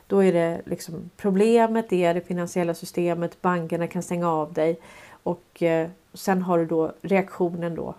[0.07, 3.41] då är det liksom problemet det är det finansiella systemet.
[3.41, 4.79] Bankerna kan stänga av dig
[5.23, 7.95] och eh, sen har du då reaktionen då.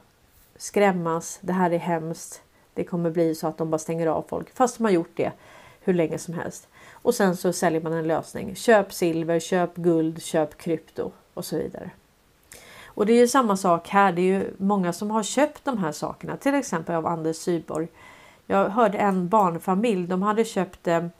[0.57, 1.39] Skrämmas.
[1.41, 2.43] Det här är hemskt.
[2.75, 5.33] Det kommer bli så att de bara stänger av folk fast de har gjort det
[5.81, 6.69] hur länge som helst.
[7.05, 8.55] Och sen så säljer man en lösning.
[8.55, 11.91] Köp silver, köp guld, köp krypto och så vidare.
[12.85, 14.13] Och det är ju samma sak här.
[14.13, 17.89] Det är ju många som har köpt de här sakerna, till exempel av Anders Syborg.
[18.47, 20.07] Jag hörde en barnfamilj.
[20.07, 21.11] De hade köpt det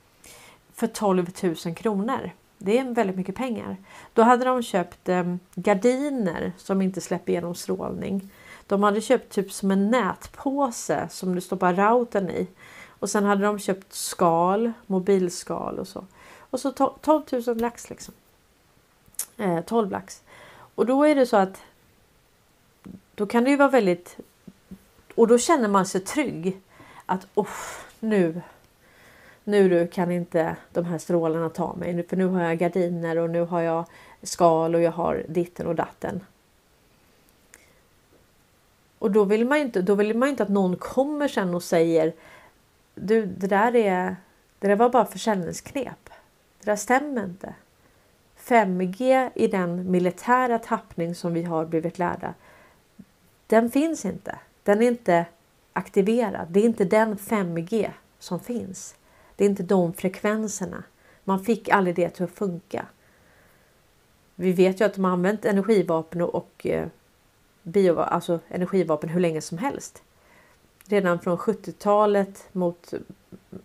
[0.73, 2.31] för 12 000 kronor.
[2.59, 3.77] Det är väldigt mycket pengar.
[4.13, 8.31] Då hade de köpt eh, gardiner som inte släpper igenom strålning.
[8.67, 12.47] De hade köpt typ som en nätpåse som du stoppar routern i.
[13.05, 16.05] Och sen hade de köpt skal, mobilskal och så.
[16.39, 18.15] Och så 12 000 lax liksom.
[19.37, 20.23] Eh, 12 lax.
[20.75, 21.63] Och då är det så att
[23.15, 24.17] då kan det ju vara väldigt
[25.15, 26.61] Och då känner man sig trygg.
[27.07, 27.49] Att oh,
[28.01, 28.43] nu,
[29.45, 32.09] nu du kan inte de här strålarna ta mig.
[32.09, 33.85] För nu har jag gardiner och nu har jag
[34.23, 36.21] skal och jag har ditten och datten.
[38.99, 41.63] Och då vill man ju inte, då vill man inte att någon kommer sen och
[41.63, 42.13] säger
[42.95, 44.17] du, det där är,
[44.59, 46.11] det där var bara försäljningsknep.
[46.61, 47.55] Det där stämmer inte.
[48.39, 52.35] 5G i den militära tappning som vi har blivit lärda.
[53.47, 54.39] Den finns inte.
[54.63, 55.27] Den är inte
[55.73, 56.47] aktiverad.
[56.51, 58.95] Det är inte den 5G som finns.
[59.37, 60.83] Det är inte de frekvenserna.
[61.25, 62.87] Man fick aldrig det till att funka.
[64.35, 66.89] Vi vet ju att de har använt energivapen och eh,
[67.63, 70.03] bio, alltså energivapen hur länge som helst.
[70.89, 72.95] Redan från 70-talet mot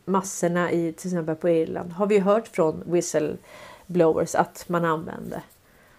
[0.06, 5.42] massorna i till exempel på Irland har vi hört från whistleblowers att man använder.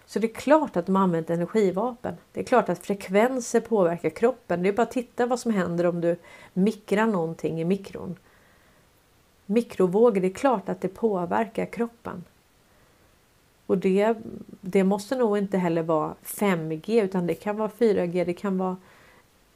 [0.05, 2.15] Så det är klart att de har använt energivapen.
[2.33, 4.63] Det är klart att frekvenser påverkar kroppen.
[4.63, 6.15] Det är bara att titta vad som händer om du
[6.53, 8.15] mikrar någonting i mikron.
[9.45, 12.23] Mikrovågor, det är klart att det påverkar kroppen.
[13.65, 14.15] Och det,
[14.61, 18.77] det måste nog inte heller vara 5G utan det kan vara 4G, det kan vara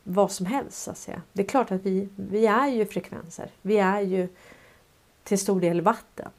[0.07, 0.83] vad som helst.
[0.83, 1.21] Så att säga.
[1.33, 3.49] Det är klart att vi, vi är ju frekvenser.
[3.61, 4.27] Vi är ju
[5.23, 6.29] till stor del vatten.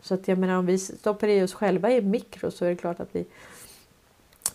[0.00, 2.76] Så att jag menar om vi stoppar i oss själva i mikro så är det
[2.76, 3.26] klart att vi...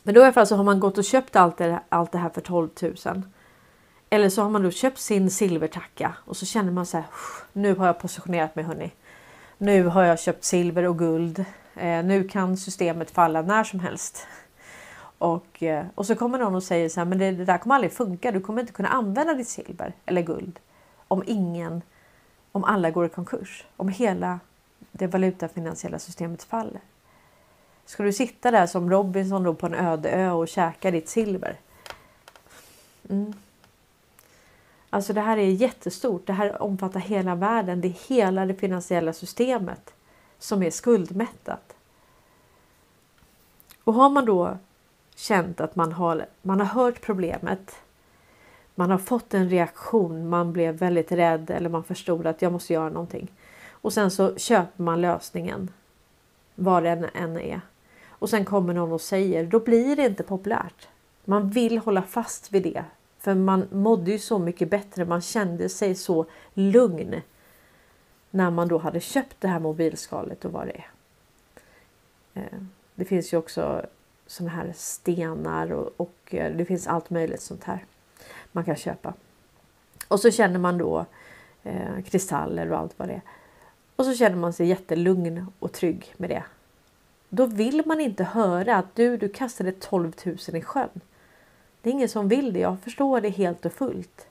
[0.03, 2.17] Men då i alla fall så har man gått och köpt allt det, allt det
[2.17, 3.21] här för 12 000.
[4.09, 7.05] Eller så har man då köpt sin silvertacka och så känner man så här.
[7.53, 8.91] Nu har jag positionerat mig hörni.
[9.57, 11.45] Nu har jag köpt silver och guld.
[11.75, 14.27] Eh, nu kan systemet falla när som helst.
[15.23, 17.75] Och, eh, och så kommer någon och säger så här, men det, det, där kommer
[17.75, 18.31] aldrig funka.
[18.31, 20.59] Du kommer inte kunna använda ditt silver eller guld
[21.07, 21.81] om ingen,
[22.51, 23.65] om alla går i konkurs.
[23.77, 24.39] Om hela
[24.91, 26.81] det valutafinansiella systemet faller.
[27.85, 31.59] Ska du sitta där som Robinson då på en öde ö och käka ditt silver?
[33.09, 33.33] Mm.
[34.89, 36.27] Alltså det här är jättestort.
[36.27, 37.81] Det här omfattar hela världen.
[37.81, 39.93] Det är hela det finansiella systemet
[40.39, 41.75] som är skuldmättat.
[43.83, 44.57] Och har man då
[45.23, 47.75] känt att man har, man har hört problemet.
[48.75, 52.73] Man har fått en reaktion, man blev väldigt rädd eller man förstod att jag måste
[52.73, 53.31] göra någonting.
[53.69, 55.69] Och sen så köper man lösningen.
[56.55, 57.61] Vad den än är.
[58.09, 60.87] Och sen kommer någon och säger, då blir det inte populärt.
[61.25, 62.85] Man vill hålla fast vid det.
[63.19, 67.21] För man mådde ju så mycket bättre, man kände sig så lugn.
[68.31, 70.89] När man då hade köpt det här mobilskalet och vad det är.
[72.33, 72.59] Eh,
[72.95, 73.85] det finns ju också
[74.33, 77.85] såna här stenar och, och eh, det finns allt möjligt sånt här
[78.51, 79.13] man kan köpa.
[80.07, 81.05] Och så känner man då
[81.63, 83.21] eh, kristaller och allt vad det är.
[83.95, 86.43] Och så känner man sig jättelugn och trygg med det.
[87.29, 91.01] Då vill man inte höra att du, du kastade 12 000 i sjön.
[91.81, 92.59] Det är ingen som vill det.
[92.59, 94.27] Jag förstår det helt och fullt.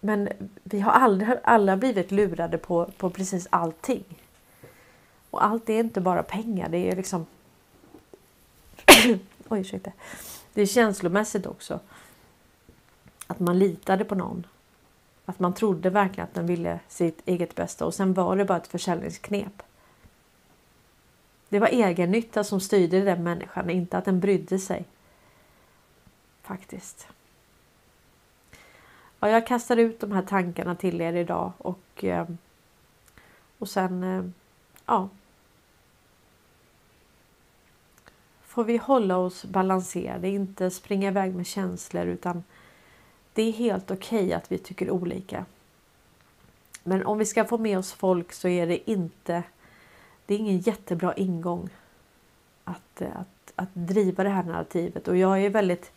[0.00, 0.28] Men
[0.62, 4.04] vi har aldrig alla blivit lurade på, på precis allting.
[5.30, 6.68] Och allt är inte bara pengar.
[6.68, 7.26] Det är liksom...
[9.48, 9.92] Oj, ursäkta.
[10.54, 11.80] Det är känslomässigt också.
[13.26, 14.46] Att man litade på någon.
[15.24, 18.58] Att man trodde verkligen att den ville sitt eget bästa och sen var det bara
[18.58, 19.62] ett försäljningsknep.
[21.48, 24.84] Det var egennytta som styrde den människan, inte att den brydde sig.
[26.42, 27.08] Faktiskt.
[29.20, 32.26] Ja, jag kastar ut de här tankarna till er idag och, eh,
[33.58, 34.24] och sen eh,
[34.86, 35.08] ja,
[38.58, 42.44] får vi hålla oss balanserade, inte springa iväg med känslor utan
[43.32, 45.44] det är helt okej okay att vi tycker olika.
[46.82, 49.42] Men om vi ska få med oss folk så är det inte
[50.26, 51.68] det är ingen jättebra ingång
[52.64, 55.92] att, att, att driva det här narrativet och jag är väldigt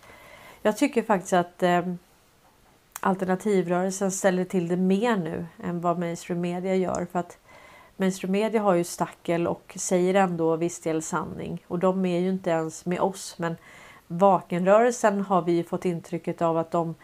[0.61, 1.93] jag tycker faktiskt att eh,
[2.99, 7.37] alternativrörelsen ställer till det mer nu än vad mainstream media gör för att
[8.01, 12.29] mainstream media har ju stackel och säger ändå viss del sanning och de är ju
[12.29, 13.35] inte ens med oss.
[13.37, 13.55] Men
[14.07, 16.95] vakenrörelsen har vi fått intrycket av att de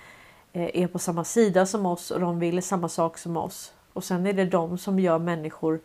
[0.54, 3.74] eh, är på samma sida som oss och de vill samma sak som oss.
[3.94, 5.80] Och sen är det de som gör människor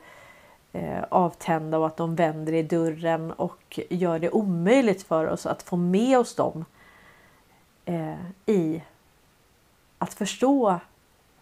[0.72, 5.62] eh, avtända och att de vänder i dörren och gör det omöjligt för oss att
[5.62, 6.64] få med oss dem
[7.84, 8.14] eh,
[8.46, 8.82] i
[9.98, 10.80] att förstå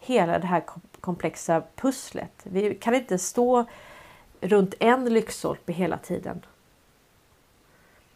[0.00, 0.60] hela det här
[1.00, 2.32] komplexa pusslet.
[2.42, 3.64] Vi kan inte stå
[4.40, 6.40] runt en lyktstolpe hela tiden.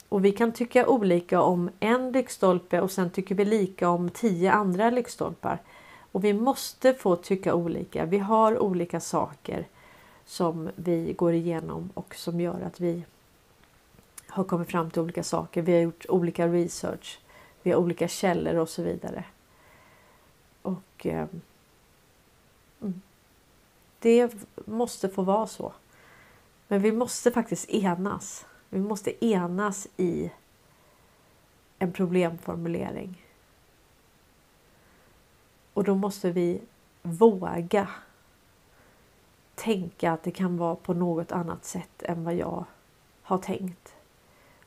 [0.08, 4.52] Och vi kan tycka olika om en lyktstolpe och sen tycker vi lika om tio
[4.52, 5.58] andra lyktstolpar.
[6.12, 8.04] Och vi måste få tycka olika.
[8.04, 9.66] Vi har olika saker
[10.24, 13.04] som vi går igenom och som gör att vi
[14.28, 15.62] har kommit fram till olika saker.
[15.62, 17.18] Vi har gjort olika research.
[17.62, 19.24] Vi har olika källor och så vidare.
[20.62, 21.26] Och eh
[24.04, 24.34] det
[24.66, 25.72] måste få vara så.
[26.68, 28.46] Men vi måste faktiskt enas.
[28.68, 30.30] Vi måste enas i
[31.78, 33.24] en problemformulering.
[35.74, 36.60] Och då måste vi
[37.02, 37.88] våga
[39.54, 42.64] tänka att det kan vara på något annat sätt än vad jag
[43.22, 43.94] har tänkt.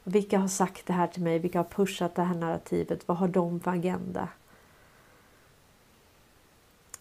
[0.04, 1.40] Vilka har sagt det här till mig?
[1.40, 3.08] Vilka har pushat det här narrativet?
[3.08, 4.30] Vad har de för agenda?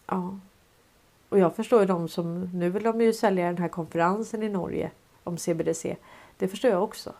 [0.05, 0.39] Ja.
[1.29, 4.49] Och jag förstår ju de som, nu vill de ju sälja den här konferensen i
[4.49, 4.91] Norge
[5.23, 5.95] om CBDC.
[6.37, 7.13] Det förstår jag också.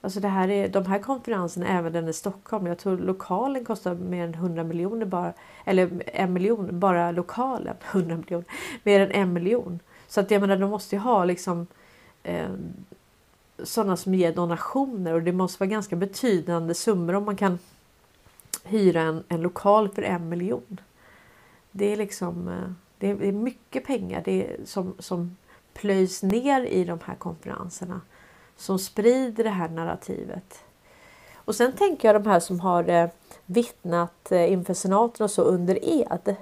[0.00, 3.94] Alltså det här är, de här konferenserna, även den i Stockholm, jag tror lokalen kostar
[3.94, 5.32] mer än 100 miljoner bara,
[5.64, 8.46] eller en miljon, bara lokalen, 100 miljoner,
[8.82, 9.80] mer än en miljon.
[10.08, 11.66] Så att jag menar, de måste ju ha liksom
[12.22, 12.48] eh,
[13.62, 17.58] sådana som ger donationer och det måste vara ganska betydande summor om man kan
[18.64, 20.80] hyra en, en lokal för en miljon.
[21.72, 25.36] Det är liksom, eh, det är, mycket pengar det är som, som
[25.74, 28.00] plöjs ner i de här konferenserna
[28.56, 30.64] som sprider det här narrativet.
[31.34, 33.08] Och sen tänker jag de här som har eh,
[33.46, 36.36] vittnat eh, inför senaten och så under ed.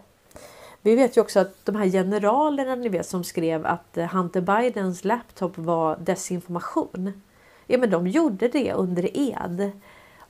[0.83, 5.05] Vi vet ju också att de här generalerna ni vet som skrev att Hunter Bidens
[5.05, 7.23] laptop var desinformation.
[7.67, 9.73] Ja, men de gjorde det under ed.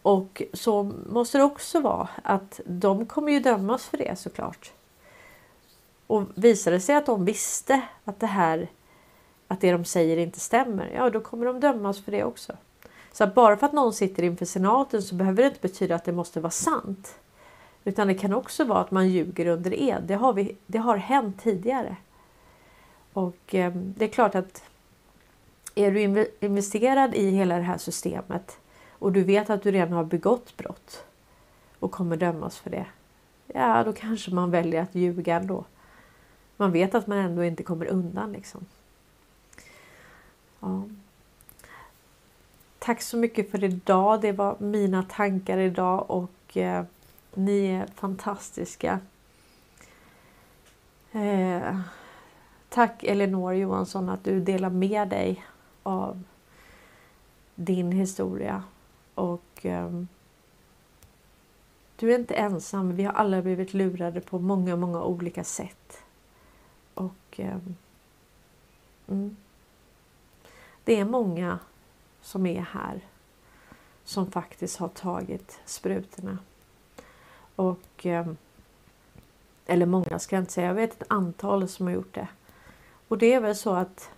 [0.02, 4.72] Och så måste det också vara att de kommer ju dömas för det såklart.
[6.06, 8.68] Och visar det sig att de visste att det här
[9.48, 12.52] att det de säger inte stämmer, ja då kommer de dömas för det också.
[13.12, 16.04] Så att bara för att någon sitter inför senaten så behöver det inte betyda att
[16.04, 17.18] det måste vara sant.
[17.84, 20.02] Utan det kan också vara att man ljuger under ed.
[20.06, 21.96] Det har, vi, det har hänt tidigare.
[23.12, 24.62] Och eh, det är klart att
[25.74, 28.58] är du investerad i hela det här systemet
[28.90, 31.04] och du vet att du redan har begått brott
[31.78, 32.86] och kommer dömas för det.
[33.46, 35.64] Ja, då kanske man väljer att ljuga ändå.
[36.56, 38.66] Man vet att man ändå inte kommer undan liksom.
[40.60, 40.82] Ja.
[42.78, 44.20] Tack så mycket för idag.
[44.20, 46.84] Det var mina tankar idag och eh,
[47.34, 49.00] ni är fantastiska.
[51.12, 51.80] Eh,
[52.68, 55.44] tack Elinor Johansson att du delar med dig
[55.82, 56.22] av
[57.54, 58.62] din historia.
[59.14, 59.90] Och eh,
[61.96, 62.96] Du är inte ensam.
[62.96, 66.05] Vi har alla blivit lurade på många, många olika sätt.
[67.36, 67.58] Och eh,
[69.08, 69.36] mm
[70.86, 71.58] det är många
[72.20, 73.00] som är här
[74.04, 76.38] som faktiskt har tagit sprutorna.
[77.56, 78.26] Och, eh,
[79.66, 82.28] eller många ska jag inte säga, jag vet ett antal som har gjort det.
[83.08, 84.10] Och det är väl så att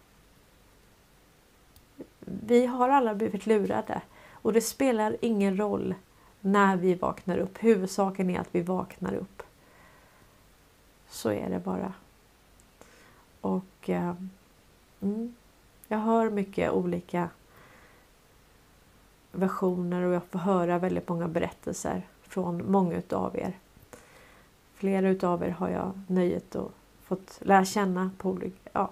[2.20, 5.94] vi har alla blivit lurade och det spelar ingen roll
[6.40, 7.64] när vi vaknar upp.
[7.64, 9.42] Huvudsaken är att vi vaknar upp.
[11.08, 11.92] Så är det bara.
[13.40, 14.14] Och eh,
[15.00, 15.34] mm,
[15.88, 17.28] jag hör mycket olika
[19.32, 23.58] versioner och jag får höra väldigt många berättelser från många utav er.
[24.74, 26.70] Flera utav er har jag nöjet att
[27.02, 28.90] fått lära känna på olika, ja,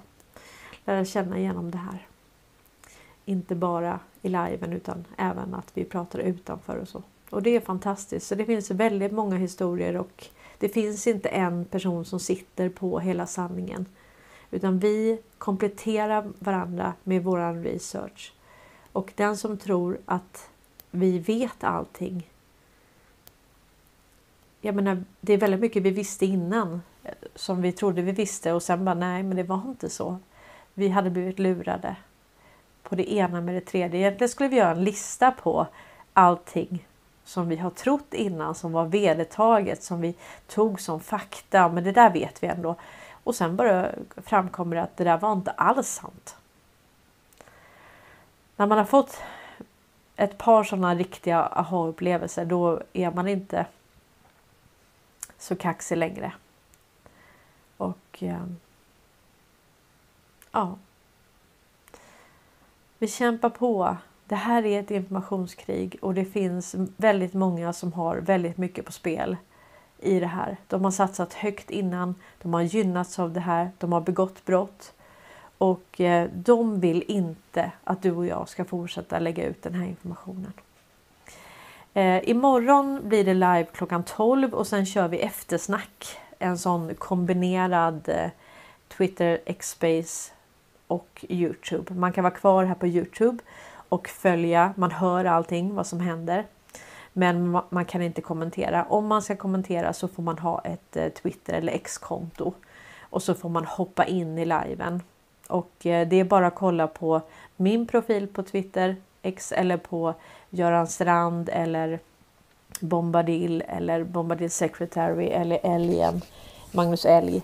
[0.84, 2.06] lära känna genom det här.
[3.24, 7.02] Inte bara i liven utan även att vi pratar utanför och så.
[7.30, 8.26] Och det är fantastiskt.
[8.26, 10.26] Så det finns väldigt många historier och
[10.58, 13.86] det finns inte en person som sitter på hela sanningen.
[14.50, 18.32] Utan vi kompletterar varandra med våran research.
[18.92, 20.48] Och den som tror att
[20.90, 22.30] vi vet allting.
[24.60, 28.52] Jag menar, det är väldigt mycket vi visste innan eh, som vi trodde vi visste
[28.52, 30.18] och sen bara nej, men det var inte så.
[30.74, 31.96] Vi hade blivit lurade
[32.82, 34.00] på det ena med det tredje.
[34.00, 35.66] Egentligen skulle vi göra en lista på
[36.12, 36.86] allting
[37.24, 40.14] som vi har trott innan som var vedertaget som vi
[40.46, 41.68] tog som fakta.
[41.68, 42.76] Men det där vet vi ändå.
[43.26, 46.36] Och sen bara framkommer det att det där var inte alls sant.
[48.56, 49.18] När man har fått
[50.16, 53.66] ett par sådana riktiga aha-upplevelser då är man inte
[55.38, 56.32] så kaxig längre.
[57.76, 58.46] Och eh,
[60.52, 60.78] ja.
[62.98, 63.96] Vi kämpar på.
[64.24, 68.92] Det här är ett informationskrig och det finns väldigt många som har väldigt mycket på
[68.92, 69.36] spel
[70.00, 70.56] i det här.
[70.68, 74.92] De har satsat högt innan, de har gynnats av det här, de har begått brott
[75.58, 79.86] och eh, de vill inte att du och jag ska fortsätta lägga ut den här
[79.86, 80.52] informationen.
[81.94, 86.18] Eh, imorgon blir det live klockan 12 och sen kör vi eftersnack.
[86.38, 88.30] En sån kombinerad eh,
[88.88, 90.32] Twitter X-Space
[90.86, 91.94] och Youtube.
[91.94, 93.38] Man kan vara kvar här på Youtube
[93.88, 94.74] och följa.
[94.76, 96.44] Man hör allting vad som händer.
[97.18, 98.84] Men man kan inte kommentera.
[98.88, 102.52] Om man ska kommentera så får man ha ett eh, Twitter eller X-konto
[103.00, 105.02] och så får man hoppa in i liven.
[105.48, 107.20] Och eh, det är bara att kolla på
[107.56, 110.14] min profil på Twitter X eller på
[110.50, 111.98] Göran Strand eller
[112.80, 116.20] Bombadil eller Bombadil Secretary eller Älgen,
[116.72, 117.42] Magnus Älg.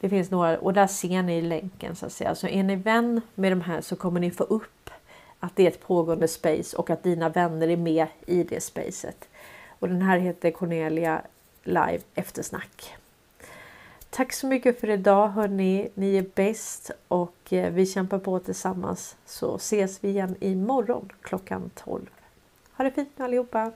[0.00, 2.34] Det finns några och där ser ni länken så att säga.
[2.34, 4.77] Så är ni vän med de här så kommer ni få upp
[5.40, 9.28] att det är ett pågående space och att dina vänner är med i det spacet.
[9.78, 11.22] Och den här heter Cornelia
[11.62, 12.96] Live eftersnack.
[14.10, 15.88] Tack så mycket för idag hörni.
[15.94, 21.70] Ni är bäst och eh, vi kämpar på tillsammans så ses vi igen imorgon klockan
[21.74, 22.06] 12.
[22.72, 23.72] Ha det fint allihopa!